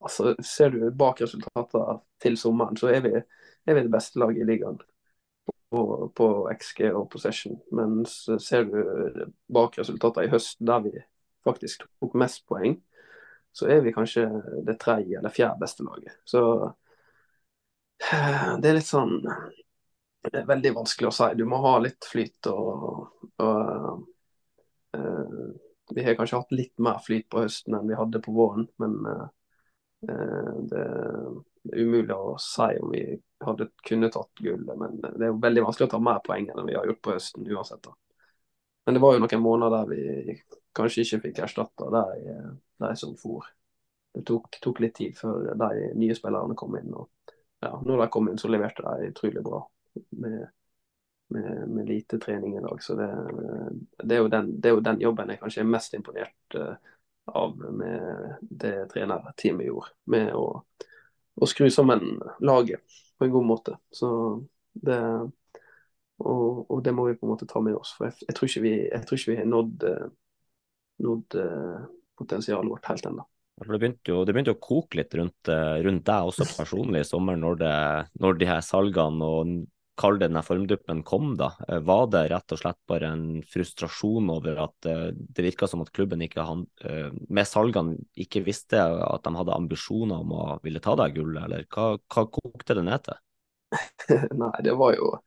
[0.01, 4.43] Altså, Ser du bak resultatene til sommeren, så er vi, er vi det beste laget
[4.43, 4.81] i ligaen
[5.69, 7.59] på, på XG og possession.
[7.75, 10.93] Men ser du bak resultatene i høst, der vi
[11.45, 12.77] faktisk tok mest poeng,
[13.51, 14.27] så er vi kanskje
[14.65, 16.19] det tredje eller fjerde beste laget.
[16.25, 16.43] Så
[18.11, 21.31] eh, det er litt sånn Det er veldig vanskelig å si.
[21.39, 23.07] Du må ha litt flyt og,
[23.39, 24.01] og
[24.97, 25.51] uh,
[25.95, 28.97] Vi har kanskje hatt litt mer flyt på høsten enn vi hadde på våren, men
[29.07, 29.29] uh,
[30.03, 30.83] det,
[31.73, 33.03] umulig å si om vi
[33.45, 34.75] hadde kunnet tatt gullet.
[34.77, 37.15] Men det er jo veldig vanskelig å ta mer poeng enn vi har gjort på
[37.15, 37.81] høsten uansett.
[37.83, 37.95] da.
[38.85, 40.35] Men det var jo noen måneder der vi
[40.75, 42.35] kanskje ikke fikk erstatta de,
[42.83, 43.47] de som for.
[44.15, 46.93] Det tok, tok, litt tid før de nye spillerne kom inn.
[46.93, 49.61] og ja, Når de kom inn, så leverte de utrolig bra.
[50.09, 50.39] Med,
[51.29, 52.83] med, med lite trening i dag.
[52.83, 53.09] Så det,
[54.03, 56.73] det, er den, det, er jo den, jobben jeg kanskje er mest imponert uh,
[57.29, 59.93] av med det trenerteamet gjorde.
[60.09, 60.63] Med å,
[61.39, 62.83] å skru sammen laget
[63.19, 63.75] på en god måte.
[63.95, 64.09] Så
[64.73, 64.99] det
[66.19, 67.93] og, og, det må vi på en måte ta med oss.
[67.95, 70.07] For jeg, jeg, tror, ikke vi, jeg tror ikke vi, har nådd, eh,
[71.05, 71.83] nådd uh,
[72.19, 73.25] potensialet vårt helt ennå.
[73.59, 77.07] Det begynte, jo, det begynte å koke litt rundt, eh, rundt, deg også personlig i
[77.07, 77.73] sommer, når, det,
[78.23, 79.53] når de her salgene og
[79.99, 81.51] kall det denne formduppen kom, da.
[81.85, 86.23] Var det rett og slett bare en frustrasjon over at det virka som at klubben
[86.25, 86.65] ikke han,
[87.27, 91.67] med salgene ikke visste at de hadde ambisjoner om å ville ta deg gullet, eller
[91.67, 93.19] hva, hva kokte det ned til?
[94.41, 95.17] Nei, det var jo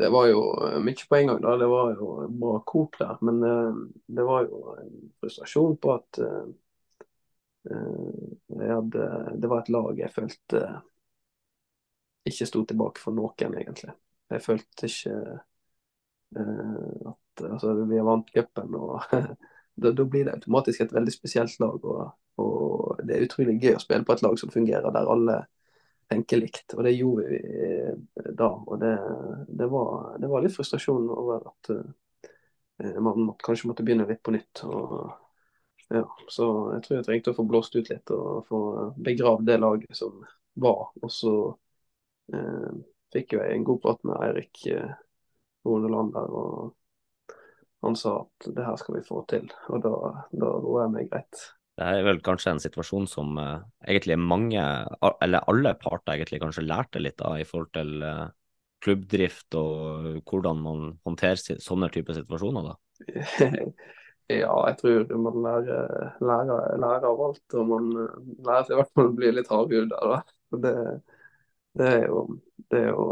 [0.00, 1.40] det var jo eh, mye på en gang.
[1.44, 2.06] da, Det var jo
[2.40, 3.18] bra kok der.
[3.20, 3.40] Men
[4.08, 6.20] det var jo en frustrasjon på at
[8.70, 10.62] hadde, det var et lag jeg følte
[12.28, 13.94] ikke sto tilbake for noen, egentlig.
[14.30, 15.14] Jeg følte ikke
[16.36, 19.00] at altså, Vi har vant cupen, og
[19.74, 21.84] da, da, blir det automatisk et veldig spesielt lag.
[21.84, 22.10] Og,
[22.42, 25.40] og, det er utrolig gøy å spille på et lag som fungerer, der alle
[26.10, 26.74] tenker likt.
[26.76, 28.50] Og det gjorde vi eh, da.
[28.50, 28.92] Og det,
[29.48, 34.22] det, var, det var, litt frustrasjon over at uh, man måtte, kanskje måtte begynne litt
[34.26, 34.64] på nytt.
[34.66, 35.10] Og,
[35.90, 38.60] ja, så jeg tror jeg trengte å få blåst ut litt og få
[39.02, 40.20] begravd det laget som
[40.60, 40.90] var.
[41.00, 41.69] Og så uh,
[43.14, 44.92] fikk jo jeg en god prat med Eirik uh,
[45.66, 46.36] Horneland der.
[46.42, 46.76] og
[47.80, 49.94] han sa at det her skal vi få til, og da,
[50.36, 51.46] da roer jeg meg greit.
[51.80, 54.60] Det er vel kanskje en situasjon som uh, egentlig mange,
[55.24, 58.04] eller alle parter egentlig kanskje lærte litt av i forhold til
[58.84, 62.76] klubbdrift og hvordan man håndterer sånne typer situasjoner, da?
[64.40, 67.56] ja, jeg tror man lærer, lærer, lærer, av alt.
[67.56, 70.20] Og man eh, lærer seg i hvert fall å bli litt hardhuda.
[70.64, 70.74] Det,
[71.78, 72.22] det er jo,
[72.70, 73.06] det er jo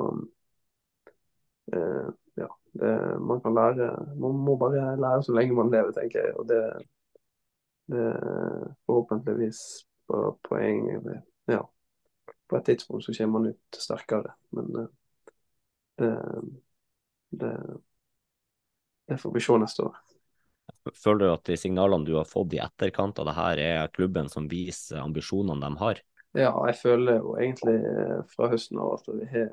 [1.73, 2.49] eh, Ja,
[2.81, 3.89] det, man kan lære
[4.21, 6.37] Man må bare lære så lenge man lever, tenker jeg.
[6.39, 6.79] og det er
[8.87, 9.61] forhåpentligvis
[10.09, 10.89] på poeng
[11.49, 11.63] Ja,
[12.49, 14.35] på et tidspunkt så kommer man ut sterkere.
[14.51, 14.89] Men eh,
[15.99, 16.13] det,
[17.31, 17.55] det,
[19.09, 19.97] det får vi se neste år.
[20.95, 24.29] Føler du at de signalene du har fått i etterkant av det her, er klubben
[24.33, 26.01] som viser ambisjonene de har?
[26.37, 29.49] Ja, jeg føler jo egentlig eh, fra høsten av at vi har,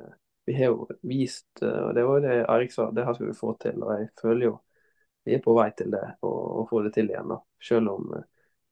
[0.46, 3.30] vi har jo vist, eh, og det var jo det Erik sa, det her skal
[3.30, 3.84] vi få til.
[3.84, 4.56] Og jeg føler jo
[5.26, 7.32] vi er på vei til det og, få det til igjen.
[7.32, 7.40] da.
[7.64, 8.12] Selv om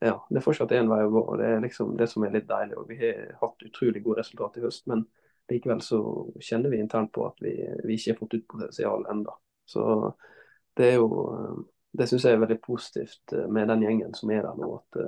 [0.03, 1.23] ja, det er fortsatt én vei å gå.
[1.31, 2.77] og Det er liksom det som er litt deilig.
[2.77, 5.05] og Vi har hatt utrolig gode resultat i høst, men
[5.49, 6.01] likevel så
[6.43, 7.55] kjenner vi internt på at vi,
[7.87, 9.33] vi ikke har fått ut potensialet enda.
[9.65, 9.85] Så
[10.77, 11.09] det er jo
[11.93, 14.69] Det syns jeg er veldig positivt eh, med den gjengen som er der nå.
[14.81, 15.01] at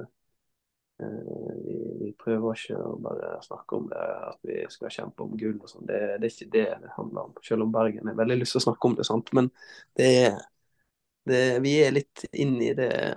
[0.97, 5.57] vi, vi, prøver ikke å bare snakke om det, at vi skal kjempe om gull
[5.59, 5.87] og sånn.
[5.89, 7.33] Det, det, er ikke det det handler om.
[7.43, 9.33] Selv om Bergen har veldig lyst til å snakke om det, sant?
[9.35, 9.51] men
[9.99, 10.11] det
[11.25, 13.15] det, vi er litt inn i det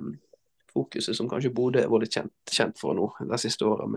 [0.73, 3.89] fokuset som kanskje Bodø har vært kjent, kjent, for nå de siste åra.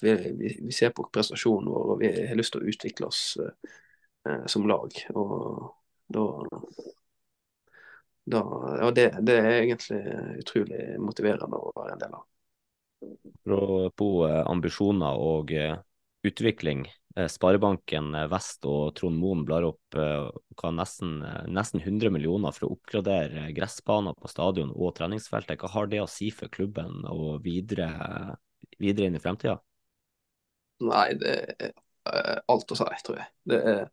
[0.00, 3.22] Vi, vi, vi, ser på prestasjonen vår og vi har lyst til å utvikle oss
[3.40, 4.96] eh, som lag.
[5.12, 5.74] Og
[6.16, 6.24] da,
[8.32, 8.42] da
[8.80, 10.00] Ja, det, det, er egentlig
[10.40, 12.24] utrolig motiverende å være en del av.
[13.44, 15.76] På ambisjoner og eh,
[16.24, 16.86] utvikling
[17.16, 22.66] Eh, Sparebanken eh, Vest og Trond Moen blar opp eh, nesten, nesten, 100 millioner for
[22.66, 25.60] å oppgradere gressbaner på stadion og treningsfeltet.
[25.62, 27.88] Hva har det å si for klubben og videre,
[28.82, 29.60] videre inn i fremtida?
[30.82, 33.30] Nei, det er alt å si, tror jeg.
[33.46, 33.86] Det er,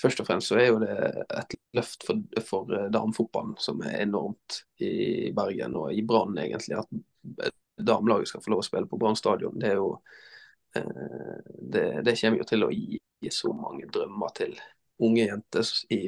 [0.00, 0.96] først og fremst så er jo det
[1.36, 6.80] et løft for, for damefotballen som er enormt i Bergen og i Brann, egentlig.
[6.80, 9.58] At damelaget skal få lov å spille på Brann stadion.
[9.60, 9.80] Det er
[10.76, 13.00] Eh, det, det, kommer jo til å gi,
[13.32, 14.54] så mange drømmer til
[15.02, 16.00] unge jenter i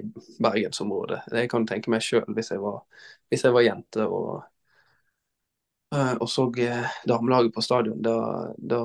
[0.42, 1.24] bergensområdet.
[1.32, 2.52] Det kan jeg tenke meg sjøl hvis,
[3.28, 4.44] hvis, jeg var jente og,
[5.94, 8.00] eh, og så eh, damelaget på stadion.
[8.04, 8.16] Da,
[8.58, 8.82] da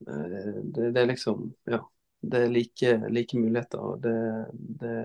[0.00, 0.44] det,
[0.76, 1.84] det, er liksom Ja.
[2.20, 3.80] Det er like, like muligheter.
[3.80, 4.12] og det,
[4.52, 4.96] det,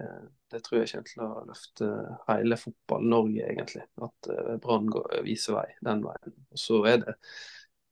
[0.56, 1.89] det, tror jeg kommer til å løfte
[2.30, 3.84] hele Fotball-Norge, egentlig.
[4.08, 4.30] At
[4.63, 4.89] Brann
[5.26, 6.39] viser vei den veien.
[6.56, 7.15] Og så er det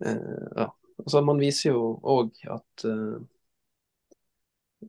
[0.06, 0.70] eh, ja.
[1.04, 3.16] Altså, man viser jo òg at eh,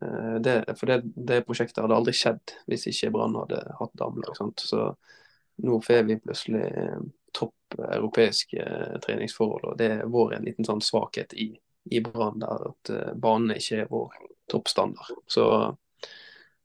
[0.03, 4.39] eh, det, For det, det, prosjektet hadde aldri skjedd hvis ikke Brann hadde hatt damelag.
[4.61, 4.87] Så
[5.65, 6.67] nå får vi plutselig
[7.35, 8.65] topp europeiske
[9.03, 11.49] treningsforhold, og det er vår en liten sånn svakhet i,
[11.91, 14.15] i Brann, der at banen ikke er vår
[14.51, 15.23] toppstandard.
[15.31, 15.47] Så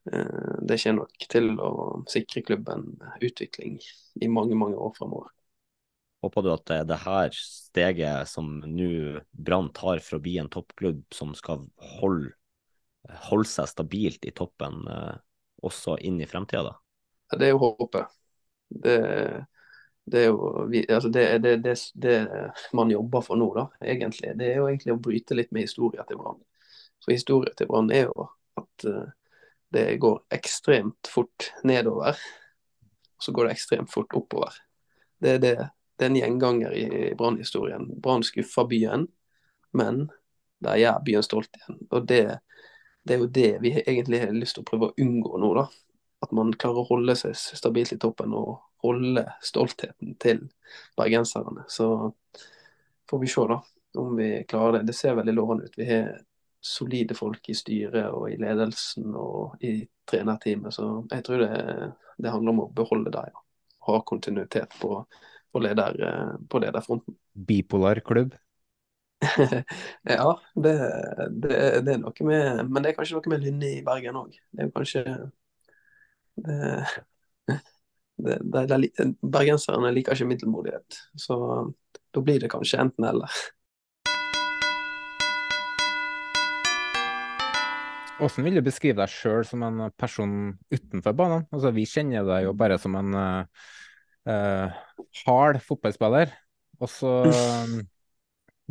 [0.06, 1.74] Eh, det kommer nok til å
[2.10, 2.88] sikre klubben
[3.22, 3.80] utvikling
[4.22, 5.32] i mange, mange år framover.
[6.24, 10.36] Håper du at det er det her steget som nå Brann tar for å bli
[10.42, 11.64] en toppklubb som skal
[12.00, 12.34] holde,
[13.30, 15.16] holde seg stabilt i toppen eh,
[15.64, 16.76] også inn i fremtida, da?
[17.30, 18.18] Ja, det er jo håpet.
[18.70, 18.98] Det,
[20.06, 22.18] det, er jo altså det, det, det, det,
[22.76, 24.34] man jobber for nå, da, egentlig.
[24.40, 26.42] Det er jo egentlig å bryte litt med historien til Brann.
[27.06, 28.28] For historien til Brann er jo
[28.60, 29.08] at uh,
[29.70, 32.18] det går ekstremt fort nedover,
[33.18, 34.56] og så går det ekstremt fort oppover.
[35.20, 35.56] Det er, det,
[36.00, 37.90] det er en gjenganger i brannhistorien.
[38.02, 39.08] Brann skuffer byen,
[39.76, 40.08] men
[40.64, 41.82] der gjør byen stolt igjen.
[41.92, 42.24] Og det,
[43.04, 45.52] det, er jo det vi egentlig har lyst til å prøve å unngå nå.
[45.60, 45.68] da.
[46.24, 50.48] At man klarer å holde seg stabilt i toppen og holde stoltheten til
[51.00, 51.68] bergenserne.
[51.72, 51.90] Så
[53.10, 53.60] får vi se da,
[54.00, 54.90] om vi klarer det.
[54.90, 55.78] Det ser veldig lovende ut.
[55.80, 56.18] Vi har
[56.60, 60.76] solide folk i styret og i ledelsen og i trenerteamet.
[60.76, 61.64] Så jeg tror det,
[62.20, 63.26] det handler om å beholde det.
[63.32, 63.44] Ja.
[63.90, 65.00] Ha kontinuitet på,
[65.52, 65.98] på, leder,
[66.50, 67.16] på lederfronten.
[67.34, 68.36] Bipolar klubb?
[70.04, 70.74] ja, det,
[71.44, 74.38] det, det, er noe med Men det er kanskje noe med Lynne i Bergen òg.
[74.56, 75.04] Det er kanskje
[76.40, 76.60] det,
[78.20, 81.00] Bergenserne liker ikke middelmodighet.
[81.20, 81.36] Så
[82.16, 83.32] da blir det kanskje enten-eller.
[88.20, 90.32] Hvordan vil du beskrive deg sjøl som en person
[90.74, 91.46] utenfor banen?
[91.56, 94.82] Altså, vi kjenner deg jo bare som en uh,
[95.24, 96.34] hard fotballspiller.
[96.84, 97.78] Og så um,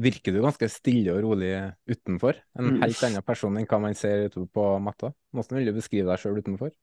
[0.04, 1.54] virker du ganske stille og rolig
[1.88, 2.36] utenfor.
[2.60, 5.14] En helt annen person enn hva man ser utover på matta.
[5.32, 6.74] Hvordan vil du beskrive deg sjøl utenfor?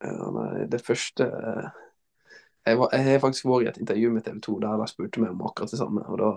[0.00, 4.40] Ja, nei, det første jeg, var, jeg, har faktisk vært i et intervju med TV
[4.46, 6.04] 2 der de spurte meg om akkurat det samme.
[6.08, 6.30] og da,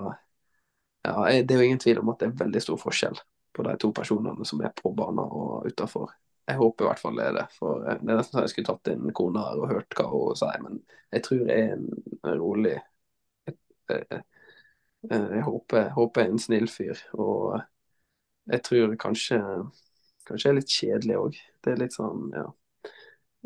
[1.08, 3.24] ja, jeg, Det er jo ingen tvil om at det er veldig stor forskjell
[3.54, 6.12] på de to personene som er på banen og utafor.
[6.48, 7.46] Jeg håper i hvert fall det er det.
[7.58, 10.40] For det er nesten så jeg skulle tatt inn kona her og hørt hva hun
[10.40, 10.60] sier.
[10.66, 10.82] Men
[11.14, 12.76] jeg tror jeg er en rolig
[13.92, 14.24] Jeg,
[15.12, 17.00] jeg håper, håper jeg er en snill fyr.
[17.20, 17.60] Og
[18.52, 19.40] jeg tror kanskje
[20.28, 21.40] kanskje jeg er litt kjedelig òg.
[21.64, 22.46] Det er litt sånn, ja.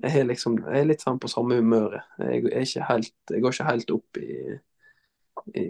[0.04, 2.06] Jeg er, liksom, jeg er litt sånn på samme humøret.
[2.22, 2.68] Jeg, jeg,
[3.32, 4.36] jeg går ikke helt opp i,
[5.58, 5.68] i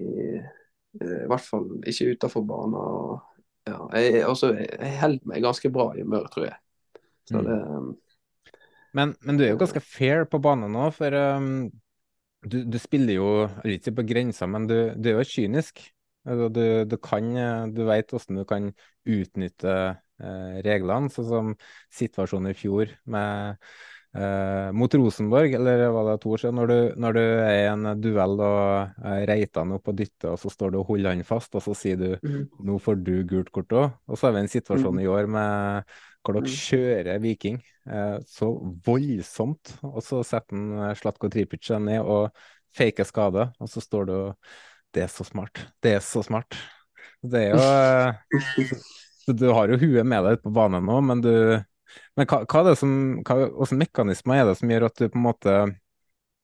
[0.97, 3.19] i hvert fall ikke utafor banen.
[3.67, 6.57] Ja, jeg, også, jeg holder meg ganske bra i humør, tror jeg.
[7.27, 7.47] Så mm.
[7.47, 7.91] det mm.
[8.97, 11.67] men, men, du er jo ganske fair på banen nå, for um,
[12.47, 13.29] du, du, spiller jo
[13.67, 15.83] litt på grensa, men du, du er jo kynisk.
[16.27, 17.27] Altså, du, du, kan,
[17.75, 18.71] du vet hvordan du kan
[19.07, 19.75] utnytte
[20.19, 21.53] eh, reglene, sånn som
[21.95, 23.61] situasjonen i fjor med
[24.17, 27.67] Uh, mot Rosenborg, eller var det to år siden, når du, når du er i
[27.69, 31.21] en duell og reiter han opp og dytter, og så står du og holder han
[31.27, 32.43] fast, og så sier du mm.
[32.65, 33.91] nå får du gult kort òg.
[34.09, 35.03] Og så har vi en situasjon mm.
[35.03, 35.93] i år med
[36.25, 36.57] hvor dere mm.
[36.59, 38.49] kjører Viking eh, så
[38.87, 42.33] voldsomt, og så setter han Slatko Tripic ned og
[42.77, 44.55] faker skade, og så står du og
[44.93, 45.61] Det er så smart.
[45.83, 46.57] Det er så smart.
[47.21, 48.73] Det er jo
[49.37, 51.33] Du har jo huet med deg ute på banen nå, men du
[52.17, 55.19] men hva, hva er det som, hvilke mekanismer er det som gjør at du på
[55.19, 55.57] en måte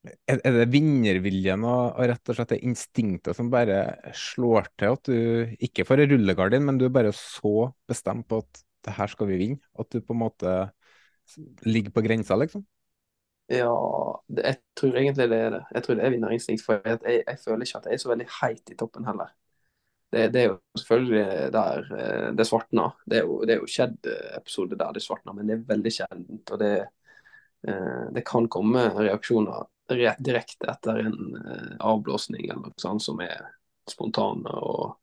[0.03, 3.79] Er, er det vinnerviljen og, og, rett og slett det instinktet som bare
[4.19, 8.41] slår til at du ikke får en rullegardin, men du er bare så bestemt på
[8.43, 9.63] at det her skal vi vinne?
[9.79, 10.55] At du på en måte
[11.63, 12.65] ligger på grensa, liksom?
[13.47, 13.71] Ja,
[14.27, 15.63] det, jeg tror egentlig det er det.
[15.71, 16.65] Jeg tror det er vinnerinstinkt.
[16.65, 19.31] For jeg, jeg, føler ikke at jeg er så veldig heit i toppen heller
[20.13, 22.91] det, det, er jo selvfølgelig der eh, det svartner.
[23.05, 25.93] Det er jo, det er jo skjedd episoder der det svartner, men det er veldig
[25.95, 26.51] sjeldent.
[26.53, 26.73] Og det,
[27.67, 33.41] eh, det kan komme reaksjoner direkte etter en eh, avblåsning eller noe sånt som er
[33.89, 34.99] spontane og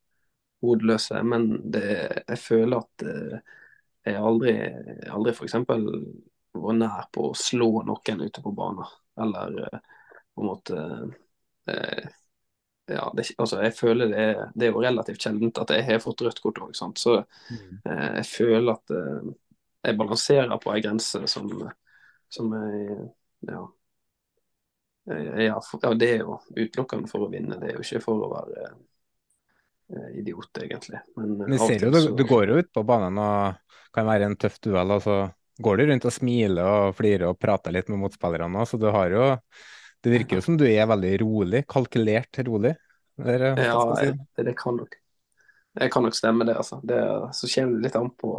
[0.63, 1.19] hodeløse.
[1.27, 3.05] Men jeg føler at
[4.07, 4.55] jeg aldri,
[5.11, 5.59] aldri f.eks.
[5.67, 8.87] var nær på å slå noen ute på banen.
[9.19, 9.67] Eller
[10.31, 10.87] på en måte
[12.89, 16.01] ja, det, altså, jeg føler det er, det er jo relativt sjeldent at jeg har
[16.03, 16.73] fått rødt kort òg.
[16.75, 17.81] Så mm.
[17.85, 19.31] eh, jeg føler at eh,
[19.87, 21.49] jeg balanserer på ei grense som,
[22.31, 23.09] som jeg,
[23.49, 23.65] ja,
[25.09, 28.25] jeg, ja, ja, det er jo utelukkende for å vinne, det er jo ikke for
[28.27, 31.01] å være eh, idiot, egentlig.
[31.17, 34.39] Men, Men ser jo, du, du går jo ut på banen og kan være en
[34.39, 35.21] tøff duell, og så
[35.61, 38.87] går du rundt og smiler og flirer og prater litt med motspillerne òg, så du
[38.93, 39.25] har jo
[40.01, 42.73] det virker jo som du er veldig rolig, kalkulert rolig.
[43.21, 44.07] Eller, Ja, si.
[44.07, 44.95] jeg jeg, det, kan nok
[45.77, 46.79] Det kan nok stemme, det, altså.
[46.83, 46.99] Det,
[47.37, 48.33] så kommer det litt an på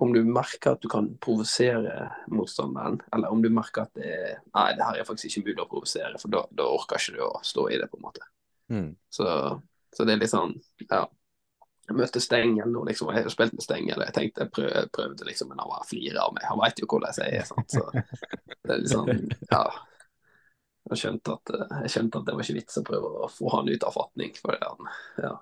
[0.00, 4.14] om du merker at du kan provosere motstanderen, eller om du merker at det
[4.54, 7.24] Nei, det her er faktisk ikke mulig å provosere, for da, da orker ikke du
[7.26, 8.24] å stå i det, på en måte.
[8.72, 8.94] Mm.
[9.12, 9.26] Så,
[9.92, 11.04] så det er litt sånn Ja.
[11.90, 13.08] Jeg møtte Stengel nå, liksom.
[13.10, 14.02] og Jeg har spilt med Stengel.
[14.06, 16.44] Jeg tenkte jeg prøv, prøvde, liksom, men han bare flirer av meg.
[16.46, 17.48] Han veit jo hvordan jeg er.
[17.48, 17.74] Sant?
[17.74, 17.82] Så
[18.64, 19.64] det er litt sånn Ja.
[20.90, 21.50] Jeg skjønte, at,
[21.84, 24.32] jeg skjønte at det var ikke vits å prøve å få han ut av fatning.
[24.38, 24.88] For det, han,
[25.22, 25.34] ja.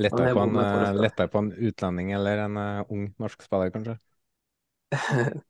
[0.00, 0.62] Lettere er på, en, på
[1.02, 3.96] det eh, en utlending eller en uh, ung norsk spiller, kanskje?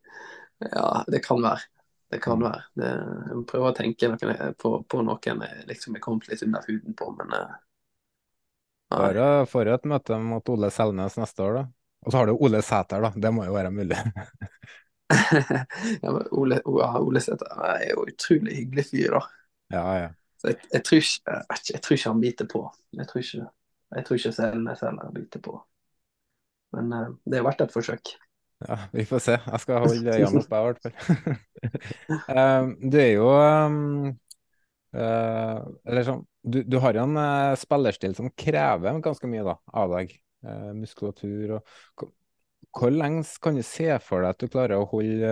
[0.75, 1.63] ja, det kan være.
[2.11, 2.65] Det kan være.
[2.75, 2.89] Det,
[3.29, 6.67] jeg må prøve å tenke noen, på, på noen jeg liksom er kommet litt under
[6.67, 11.63] huden på, men uh, får jo et møte mot Ole Selnes neste år, da.
[12.01, 13.13] Og så har du Ole Sæter, da.
[13.15, 13.95] Det må jo være mulig.
[16.03, 19.21] ja, men Ole, Ole Sæther er jo utrolig hyggelig fyr, da.
[19.71, 20.09] Ja, ja.
[20.41, 21.35] Så jeg, jeg, tror ikke,
[21.73, 22.63] jeg, tror ikke han biter på.
[22.97, 23.45] Jeg tror ikke,
[23.95, 25.59] jeg tror ikke Selnes heller biter på.
[26.75, 28.13] Men uh, det har vært et forsøk.
[28.61, 29.37] Ja, vi får se.
[29.37, 31.37] Jeg skal holde øynene oppe, i hvert fall.
[32.37, 34.09] um, du er jo um,
[34.97, 39.57] uh, Eller sånn du, du har jo en uh, spillerstil som krever ganske mye da,
[39.77, 40.15] av deg.
[40.41, 42.07] Uh, muskulatur og
[42.71, 45.31] Hvor- lenge kan du se for deg at du klarer å holde,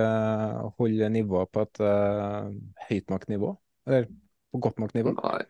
[0.79, 2.49] holde nivået på et uh,
[2.89, 3.53] høyt nok nivå?
[3.87, 4.09] Eller
[4.51, 5.13] på godt nok nivå?
[5.21, 5.43] Nei,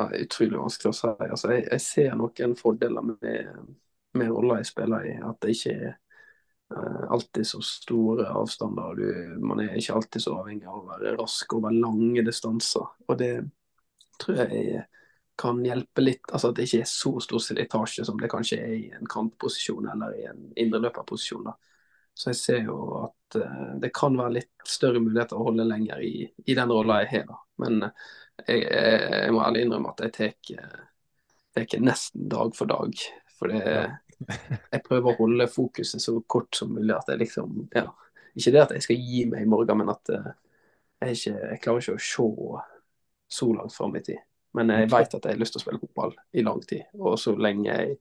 [0.00, 1.12] nei utrolig vanskelig å si.
[1.28, 3.60] Altså, jeg, jeg ser noen fordeler med,
[4.16, 5.18] med roller jeg spiller i.
[5.20, 5.92] At det ikke er
[6.72, 8.96] uh, alltid så store avstander.
[8.96, 9.06] Du,
[9.44, 12.88] man er ikke alltid så avhengig av å være rask over lange distanser.
[13.08, 13.34] Og det
[14.22, 14.84] tror jeg
[15.36, 16.26] kan hjelpe litt.
[16.32, 19.88] Altså at det ikke er så stor slitasje som det kanskje er i en kantposisjon
[19.92, 21.50] eller i en indreløperposisjon.
[22.14, 26.02] Så jeg ser jo at uh, det kan være litt større muligheter å holde lenger
[26.06, 27.40] i, i den rolla jeg har.
[27.62, 28.06] Men uh,
[28.46, 30.14] jeg, jeg, jeg må ærlig innrømme at jeg
[31.58, 33.02] tar nesten dag for dag.
[33.34, 33.74] For det,
[34.74, 36.94] jeg prøver å holde fokuset så kort som mulig.
[36.94, 37.88] at jeg liksom, ja,
[38.34, 40.30] Ikke det at jeg skal gi meg i morgen, men at uh,
[41.02, 42.70] jeg, ikke, jeg klarer ikke å se
[43.34, 44.22] så langt fram i tid.
[44.54, 46.84] Men jeg vet at jeg har lyst til å spille fotball i lang tid.
[47.00, 47.96] Og så lenge jeg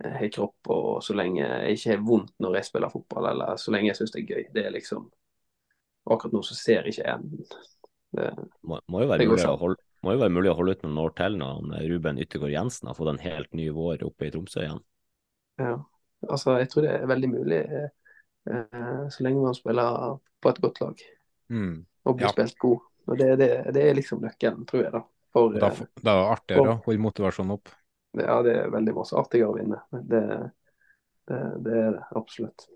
[0.00, 3.58] jeg har kropp, og så lenge jeg ikke har vondt når jeg spiller fotball, eller
[3.60, 4.44] så lenge jeg syns det er gøy.
[4.54, 5.10] Det er liksom
[6.10, 7.44] Akkurat nå så ser jeg ikke enden.
[8.16, 8.30] Det,
[8.68, 9.60] Må, må, jo være Det mulig å sånn.
[9.60, 12.54] holde, må jo være mulig å holde ut noen år til når eh, Ruben Yttergård
[12.54, 14.80] Jensen har fått en helt ny vår oppe i Tromsø igjen.
[15.58, 15.76] ja.
[16.28, 20.80] Altså, jeg tror det er veldig mulig eh, så lenge man spiller på et godt
[20.82, 21.00] lag
[21.50, 21.84] Mm.
[22.04, 22.32] og blir Ja.
[22.32, 22.80] spilt god.
[23.08, 24.92] Og det, det, det er liksom nøkkelen, tror jeg.
[24.92, 25.02] da.
[25.30, 27.70] For, da, da er det artigere å holde motivasjonen opp.
[28.18, 29.80] ja, det er veldig masse artigere å vinne.
[29.94, 30.22] Det,
[31.30, 32.66] det, det er det absolutt.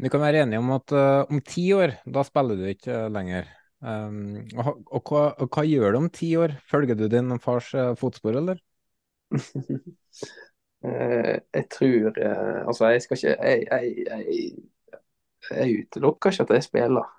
[0.00, 3.08] Vi kan være enige om at uh, om ti år, da spiller du ikke eh,
[3.12, 3.50] lenger.
[3.80, 6.54] Um, og, og, hva, og hva gjør du om ti år?
[6.70, 8.62] Følger du din fars uh, fotspor, eller?
[10.80, 15.00] Jeg tror Altså, jeg skal ikke Jeg, jeg, jeg,
[15.50, 17.10] jeg utelukker ikke at jeg spiller.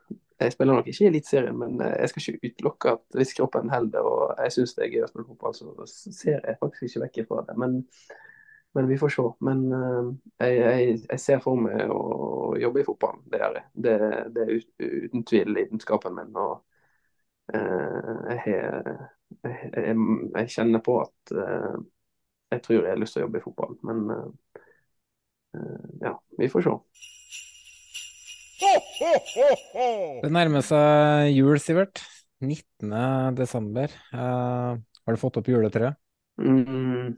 [0.41, 4.07] Jeg spiller nok ikke Eliteserien, men eh, jeg skal ikke utelukke at hvis kroppen holder
[4.07, 7.19] og jeg syns det er gøy å spille fotball, så ser jeg faktisk ikke vekk
[7.29, 7.57] fra det.
[7.61, 7.77] Men,
[8.77, 9.27] men vi får se.
[9.47, 10.09] Men eh,
[10.41, 12.01] jeg, jeg, jeg ser for meg å
[12.61, 13.23] jobbe i fotballen.
[13.29, 13.69] Det gjør jeg.
[13.85, 13.95] Det,
[14.35, 16.33] det er uten tvil lidenskapen min.
[16.33, 16.53] og
[17.53, 18.97] eh, jeg,
[19.45, 21.37] jeg, kjenner på at
[22.51, 24.05] jeg tror jeg har lyst til å jobbe i fotball, men
[26.01, 26.73] ja, vi får se.
[30.21, 32.03] Det nærmer seg jul, Sivert.
[32.41, 33.35] 19.
[33.37, 33.91] desember.
[34.13, 35.97] Uh, har du fått opp juletreet?
[36.41, 37.17] Mm,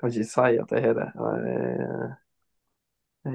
[0.00, 1.06] kan ikke si at jeg har det.
[1.16, 2.10] Jeg,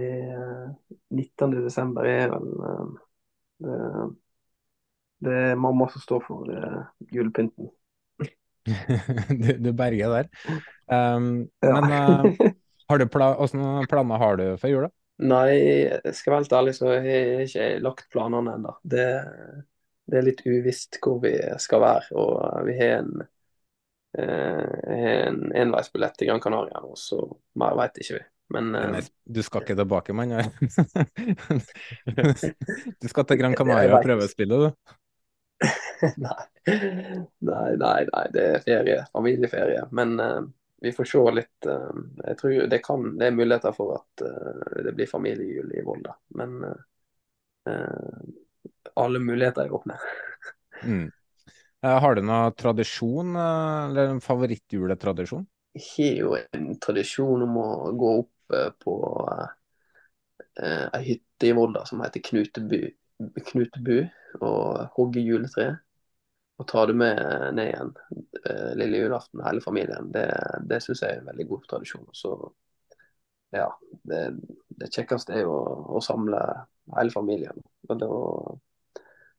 [0.02, 0.76] jeg,
[1.14, 1.56] 19.
[1.66, 2.92] desember er vel eh,
[3.66, 3.80] det,
[5.26, 6.82] det er mamma som står for eh,
[7.14, 7.72] julepynten.
[9.42, 10.30] du, du berger der.
[10.90, 11.80] Um, Ja.
[11.80, 12.54] Men uh,
[12.90, 13.34] har du pla
[13.90, 14.90] planer har du for jula?
[15.24, 18.74] Nei, jeg skal være helt ærlig, så har jeg ikke lagt planene ennå.
[18.84, 19.06] Det,
[20.12, 22.06] det er litt uvisst hvor vi skal være.
[22.20, 23.24] Og vi har en,
[24.20, 27.22] eh, en enveisbillett til Gran Canaria nå, så
[27.62, 28.24] mer vet ikke vi.
[28.56, 30.36] Men eh, Nei, Du skal ikke tilbake, mann.
[33.02, 34.70] Du skal til Gran Jeg Canaria og prøvespille, du.
[36.26, 36.44] nei.
[36.68, 39.00] nei, nei, nei, det er ferie.
[39.16, 39.88] Familieferie.
[39.96, 40.44] Men eh,
[40.86, 41.66] vi får se litt.
[41.66, 45.84] eh, jeg tror det, kan, det er muligheter for at eh, det blir familiejul i
[45.86, 46.14] Volda.
[46.38, 47.76] Men eh,
[48.94, 50.00] alle muligheter er åpne.
[50.84, 51.06] Mm.
[51.80, 55.46] Har du noen tradisjon, eller en favorittjuletradisjon?
[55.80, 58.96] Jeg har jo en tradisjon om å gå opp på
[60.60, 62.82] ei hytte i Volda som heter Knutebu,
[63.54, 63.96] Knutebu
[64.42, 65.70] og hogge juletre.
[66.56, 67.18] Og ta det med
[67.58, 67.90] ned igjen
[68.48, 70.28] eh, lille julaften, hele familien, det,
[70.70, 72.08] det syns jeg er en veldig god tradisjon.
[72.16, 72.32] Så
[73.56, 73.68] ja,
[74.08, 74.22] det,
[74.80, 76.40] det kjekkeste er jo å, å samle
[76.96, 77.60] hele familien.
[77.90, 78.22] Og å,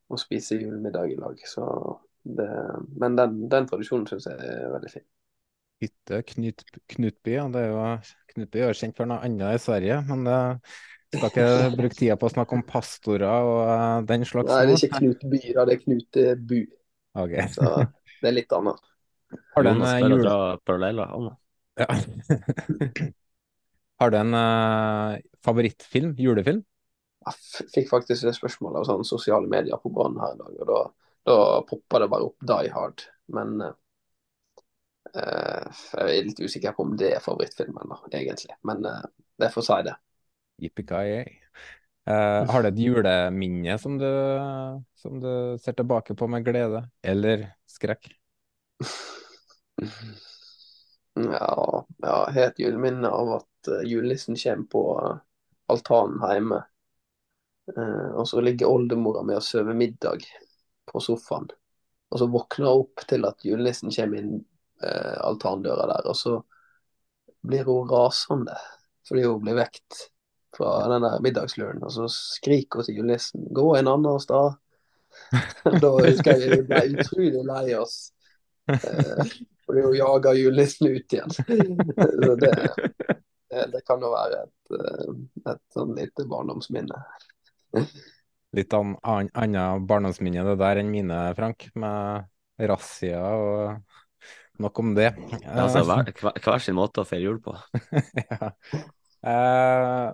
[0.07, 1.41] å spise julemiddag i lag.
[1.49, 1.65] Så
[2.23, 2.49] det,
[3.01, 5.07] men den, den tradisjonen syns jeg er veldig fin.
[5.83, 7.49] Hytte Knut, Knutby, ja.
[7.53, 7.81] Det er jo,
[8.33, 10.39] Knutby er jo kjent for noe annet i Sverige, men det
[11.19, 14.53] skal ikke bruke tida på å snakke om pastorer og uh, den slags.
[14.53, 16.59] Nei, det er ikke Knutby, da, det er Knutebu.
[17.17, 17.49] Okay.
[17.57, 17.71] Så
[18.21, 18.93] det er litt annet.
[19.57, 20.25] Har du en Jonas pleier å jul...
[20.25, 20.37] dra
[20.69, 21.37] paralleller, han, da.
[21.77, 23.13] Ja.
[24.01, 26.15] Har du en uh, favorittfilm?
[26.21, 26.63] Julefilm?
[27.27, 30.69] Jeg fikk faktisk det spørsmålet av sånn sosiale medier på Brann her i dag, og
[30.71, 30.81] da,
[31.27, 33.07] da poppa det bare opp Die Hard.
[33.35, 33.73] Men uh,
[35.17, 38.55] jeg er litt usikker på om det er favorittfilmen, da, egentlig.
[38.69, 39.03] Men uh,
[39.41, 39.97] det får si det.
[40.63, 41.46] Yippee-ki-yay.
[42.07, 44.07] Uh, har du et juleminne som du,
[44.95, 48.13] som du ser tilbake på med glede eller skrekk?
[51.17, 55.15] Ja, jeg har et juleminne av at uh, julenissen kommer på uh,
[55.73, 56.59] altanen hjemme.
[57.73, 60.27] Uh, og så ligger oldemora mi og sover middag
[60.87, 61.49] på sofaen.
[62.13, 64.35] Og så våkner hun opp til at julenissen kommer inn
[64.85, 66.11] uh, altandøra der.
[66.13, 66.37] Og så
[67.47, 68.59] blir hun rasende
[69.07, 70.05] fordi hun blir vekt
[70.57, 71.83] fra den der middagsluren.
[71.85, 74.57] Og så skriker hun til julenissen 'gå en annen sted'.
[75.83, 78.11] da husker jeg vi ble utrolig lei oss.
[78.69, 79.23] Uh,
[79.67, 81.31] fordi hun jager julenissen ut igjen.
[82.27, 82.53] Så det,
[83.73, 84.77] det kan jo være et,
[85.53, 87.01] et sånn lite barndomsminne.
[88.57, 92.27] Litt an, an, annet barndomsminne det der enn mine, Frank, med
[92.71, 95.11] razzia og nok om det.
[95.45, 97.57] Altså, hver, hver, hver sin måte å feire jul på.
[98.31, 98.53] ja.
[99.27, 100.07] Eh,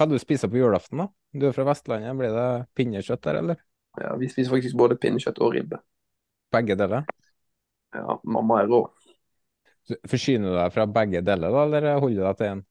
[0.00, 1.10] hva du spiser på julaften, da?
[1.36, 2.48] Du er fra Vestlandet, blir det
[2.78, 3.58] pinnekjøtt der, eller?
[4.00, 5.82] Ja, vi spiser faktisk både pinnekjøtt og ribbe.
[6.54, 7.04] Begge deler?
[7.92, 8.80] Ja, mamma er rå.
[10.08, 12.64] Forsyner du deg fra begge deler, da, eller holder du deg til én?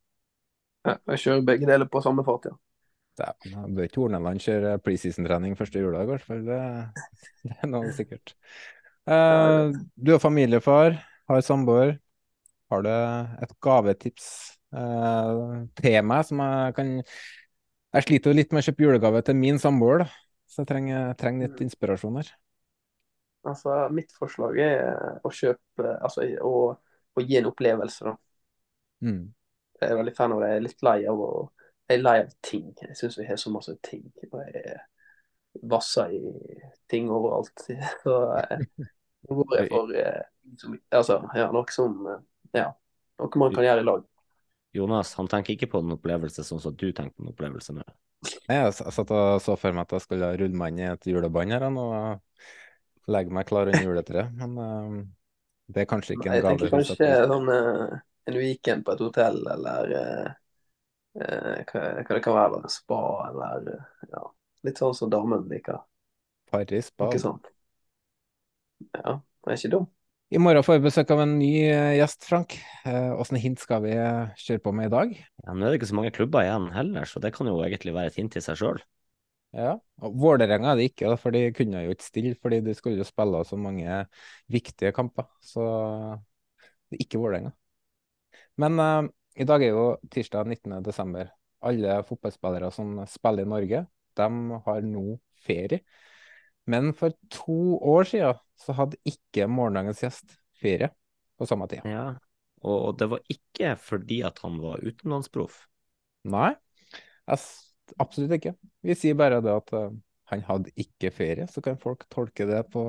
[0.88, 2.58] Ja, jeg kjører begge deler på samme fat, ja.
[3.20, 6.46] Dæven, bør ikke Horneland kjøre preseason-trening første juledag, i hvert fall.
[6.48, 6.60] Det,
[7.46, 8.34] det, er noe sikkert.
[9.06, 10.98] Uh, du er familiefar,
[11.30, 12.00] har samboer.
[12.74, 14.30] Har du et gavetips
[14.70, 19.58] til meg som jeg kan Jeg sliter jo litt med å kjøpe julegave til min
[19.62, 20.10] samboer, da.
[20.50, 22.30] Så jeg trenger, trenger litt inspirasjon her.
[23.50, 28.16] Altså, mitt forslag er å kjøpe Altså å, å gi en opplevelse, da.
[29.06, 29.30] Mm.
[29.80, 30.52] Jeg er veldig fan av det.
[30.52, 31.32] Jeg er litt lei av å
[31.90, 32.66] Jeg er lei av ting.
[32.84, 34.04] Jeg syns vi har så masse ting.
[34.30, 34.78] Og jeg
[35.72, 36.20] vasser i
[36.92, 37.66] ting overalt.
[38.04, 38.18] Så
[39.30, 39.96] nå går jeg for
[40.92, 41.98] Altså, ja, noe som
[42.56, 42.72] Ja,
[43.22, 44.06] noe man kan gjøre i lag.
[44.76, 47.86] Jonas, han tenker ikke på en opplevelse sånn som du tenker på en opplevelse nå.
[48.50, 51.56] Jeg satt og så for meg at jeg skulle rulle meg inn i et julebånd
[51.56, 55.00] her og legge meg klar under juletreet, men uh,
[55.72, 56.38] det er kanskje ikke en gave.
[56.38, 57.96] Jeg tenker kanskje sånn, uh,
[58.30, 60.28] en weekend på et hotell, eller uh,
[61.16, 63.00] hva, hva, det kan være, spa,
[63.32, 63.72] eller
[64.12, 64.26] ja,
[64.68, 65.82] litt sånn som damen liker.
[66.52, 67.10] Paris spa.
[67.10, 67.50] Ikke sant.
[68.94, 69.90] Ja, det er ikke dum.
[70.30, 71.50] I morgen får vi besøk av en ny
[71.98, 72.54] gjest, Frank.
[72.86, 73.96] Åssen hint skal vi
[74.38, 75.14] kjøre på med i dag?
[75.18, 77.96] Ja, Nå er det ikke så mange klubber igjen heller, så det kan jo egentlig
[77.96, 78.78] være et hint i seg sjøl.
[79.58, 83.08] Ja, Vålerenga er det ikke, for de kunne jo ikke stille fordi de skulle jo
[83.08, 84.04] spille så mange
[84.54, 85.26] viktige kamper.
[85.42, 85.66] Så
[86.90, 87.56] det er ikke Vålerenga.
[88.62, 91.26] Men uh, i dag er jo tirsdag 19.12.
[91.66, 93.82] Alle fotballspillere som spiller i Norge,
[94.22, 94.30] de
[94.70, 95.08] har nå
[95.42, 95.82] ferie.
[96.70, 100.92] Men for to år siden så hadde ikke morgendagens gjest ferie
[101.40, 101.86] på samme tid.
[101.88, 102.12] Ja,
[102.68, 105.64] og det var ikke fordi at han var utenlandsproff?
[106.30, 106.52] Nei.
[107.30, 108.54] Absolutt ikke.
[108.86, 109.94] Vi sier bare det at uh,
[110.30, 112.86] han hadde ikke ferie, så kan folk tolke det på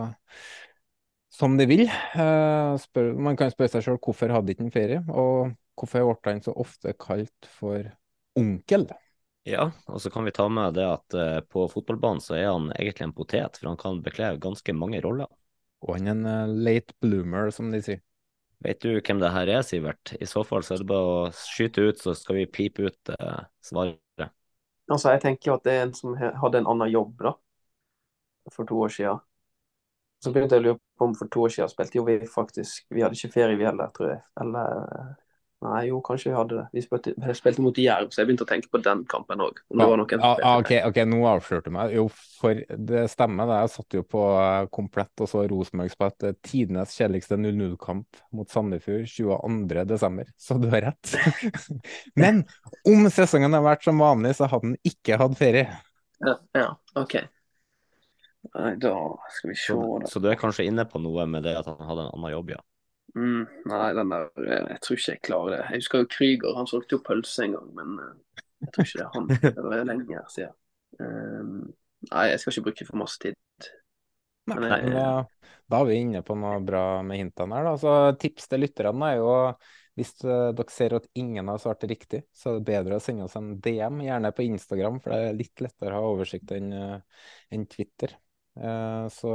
[1.30, 1.86] som de vil.
[2.16, 6.34] Uh, spør, man kan spørre seg sjøl hvorfor hadde ikke han ferie, og hvorfor ble
[6.36, 7.86] han så ofte kalt for
[8.36, 8.88] onkel?
[9.48, 12.68] Ja, og så kan vi ta med det at uh, på fotballbanen så er han
[12.74, 15.30] egentlig en potet, for han kan bekle ganske mange roller.
[15.80, 18.02] Og han er en late bloomer, som de sier.
[18.60, 20.12] Vet du hvem det her er, Sivert?
[20.20, 23.12] I så fall så er det bare å skyte ut, så skal vi pipe ut
[23.64, 23.96] svaret.
[24.90, 27.32] Altså, jeg tenker jo at det er en som hadde en annen jobb da,
[28.52, 29.22] for to år siden.
[30.20, 32.84] Så begynte jeg å lure på om for to år siden spilte jo vi faktisk
[32.92, 34.20] Vi hadde ikke ferie, vi heller, tror jeg.
[34.42, 35.14] Eller
[35.60, 36.62] Nei, jo, kanskje vi hadde det.
[36.72, 39.58] Vi spilte, spilte mot Jerv, så jeg begynte å tenke på den kampen òg.
[39.76, 39.88] Ja,
[40.24, 41.92] ah, okay, OK, nå avslørte du meg.
[41.92, 42.06] Jo,
[42.40, 43.44] for det stemmer.
[43.50, 43.58] det.
[43.66, 44.22] Jeg satt jo på
[44.72, 51.12] komplett og så Rosenborg spille tidenes kjedeligste 0-0-kamp mot Sandefjord 22.12., så du har rett.
[52.22, 52.46] Men
[52.88, 55.68] om sesongen har vært som vanlig, så hadde han ikke hatt ferie.
[56.24, 57.18] Ja, ja, OK.
[58.56, 58.96] Nei, da
[59.28, 59.76] skal vi se.
[59.76, 62.32] Så, så du er kanskje inne på noe med det at han hadde en annen
[62.38, 62.64] jobb, ja?
[63.14, 65.60] Mm, nei, den der, eh, jeg tror ikke jeg klarer det.
[65.66, 69.00] Jeg husker jo Krüger, han solgte jo pølse en gang, men eh, jeg tror ikke
[69.00, 69.28] det er han.
[69.56, 70.56] Det var lenge siden.
[71.00, 71.52] Um,
[72.10, 73.36] nei, jeg skal ikke bruke for masse tid.
[74.50, 75.10] Nei, Men men da,
[75.70, 77.68] da er vi inne på noe bra med hintene her.
[77.70, 77.74] Da.
[77.80, 79.34] Så tips til lytterne er jo
[79.98, 83.26] hvis eh, dere ser at ingen har svart riktig, så er det bedre å sende
[83.26, 86.70] oss en DM, gjerne på Instagram, for det er litt lettere å ha oversikt enn
[86.72, 88.14] en Twitter.
[88.56, 89.32] Eh, Så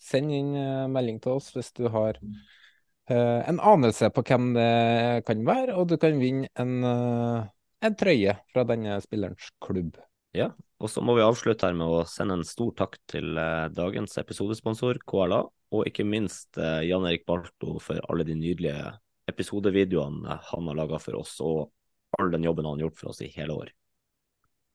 [0.00, 2.61] send inn eh, melding til oss hvis du har eh,
[3.10, 7.50] en anelse på hvem det kan være, og du kan vinne en, eh,
[7.82, 9.98] en trøye fra denne spillerens klubb.
[10.32, 13.68] Ja, og så må vi avslutte her med å sende en stor takk til eh,
[13.74, 15.42] dagens episodesponsor, KLA,
[15.72, 18.94] og ikke minst eh, Jan Erik Balto for alle de nydelige
[19.30, 21.70] episodevideoene han har laga for oss, og
[22.18, 23.72] all den jobben han har gjort for oss i hele år.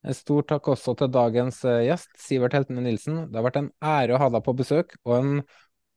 [0.08, 3.26] En stor takk også til dagens eh, gjest, Sivert Heltene Nilsen.
[3.32, 5.34] Det har vært en ære å ha deg på besøk, og en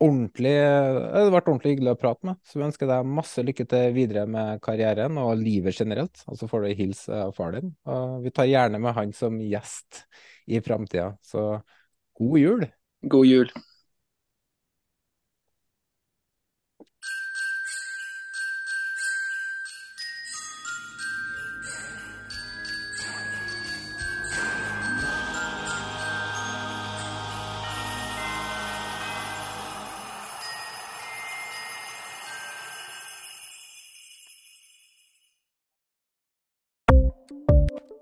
[0.00, 2.40] ordentlig, eh, det har vært ordentlig hyggelig å prate med.
[2.46, 6.24] Så vi ønsker deg masse lykke til videre med karrieren og livet generelt.
[6.26, 7.74] Og så får du hilse far din.
[7.90, 10.04] Og vi tar gjerne med han som gjest
[10.50, 11.12] i framtida.
[11.24, 11.52] Så
[12.18, 12.70] god jul!
[13.02, 13.52] god jul.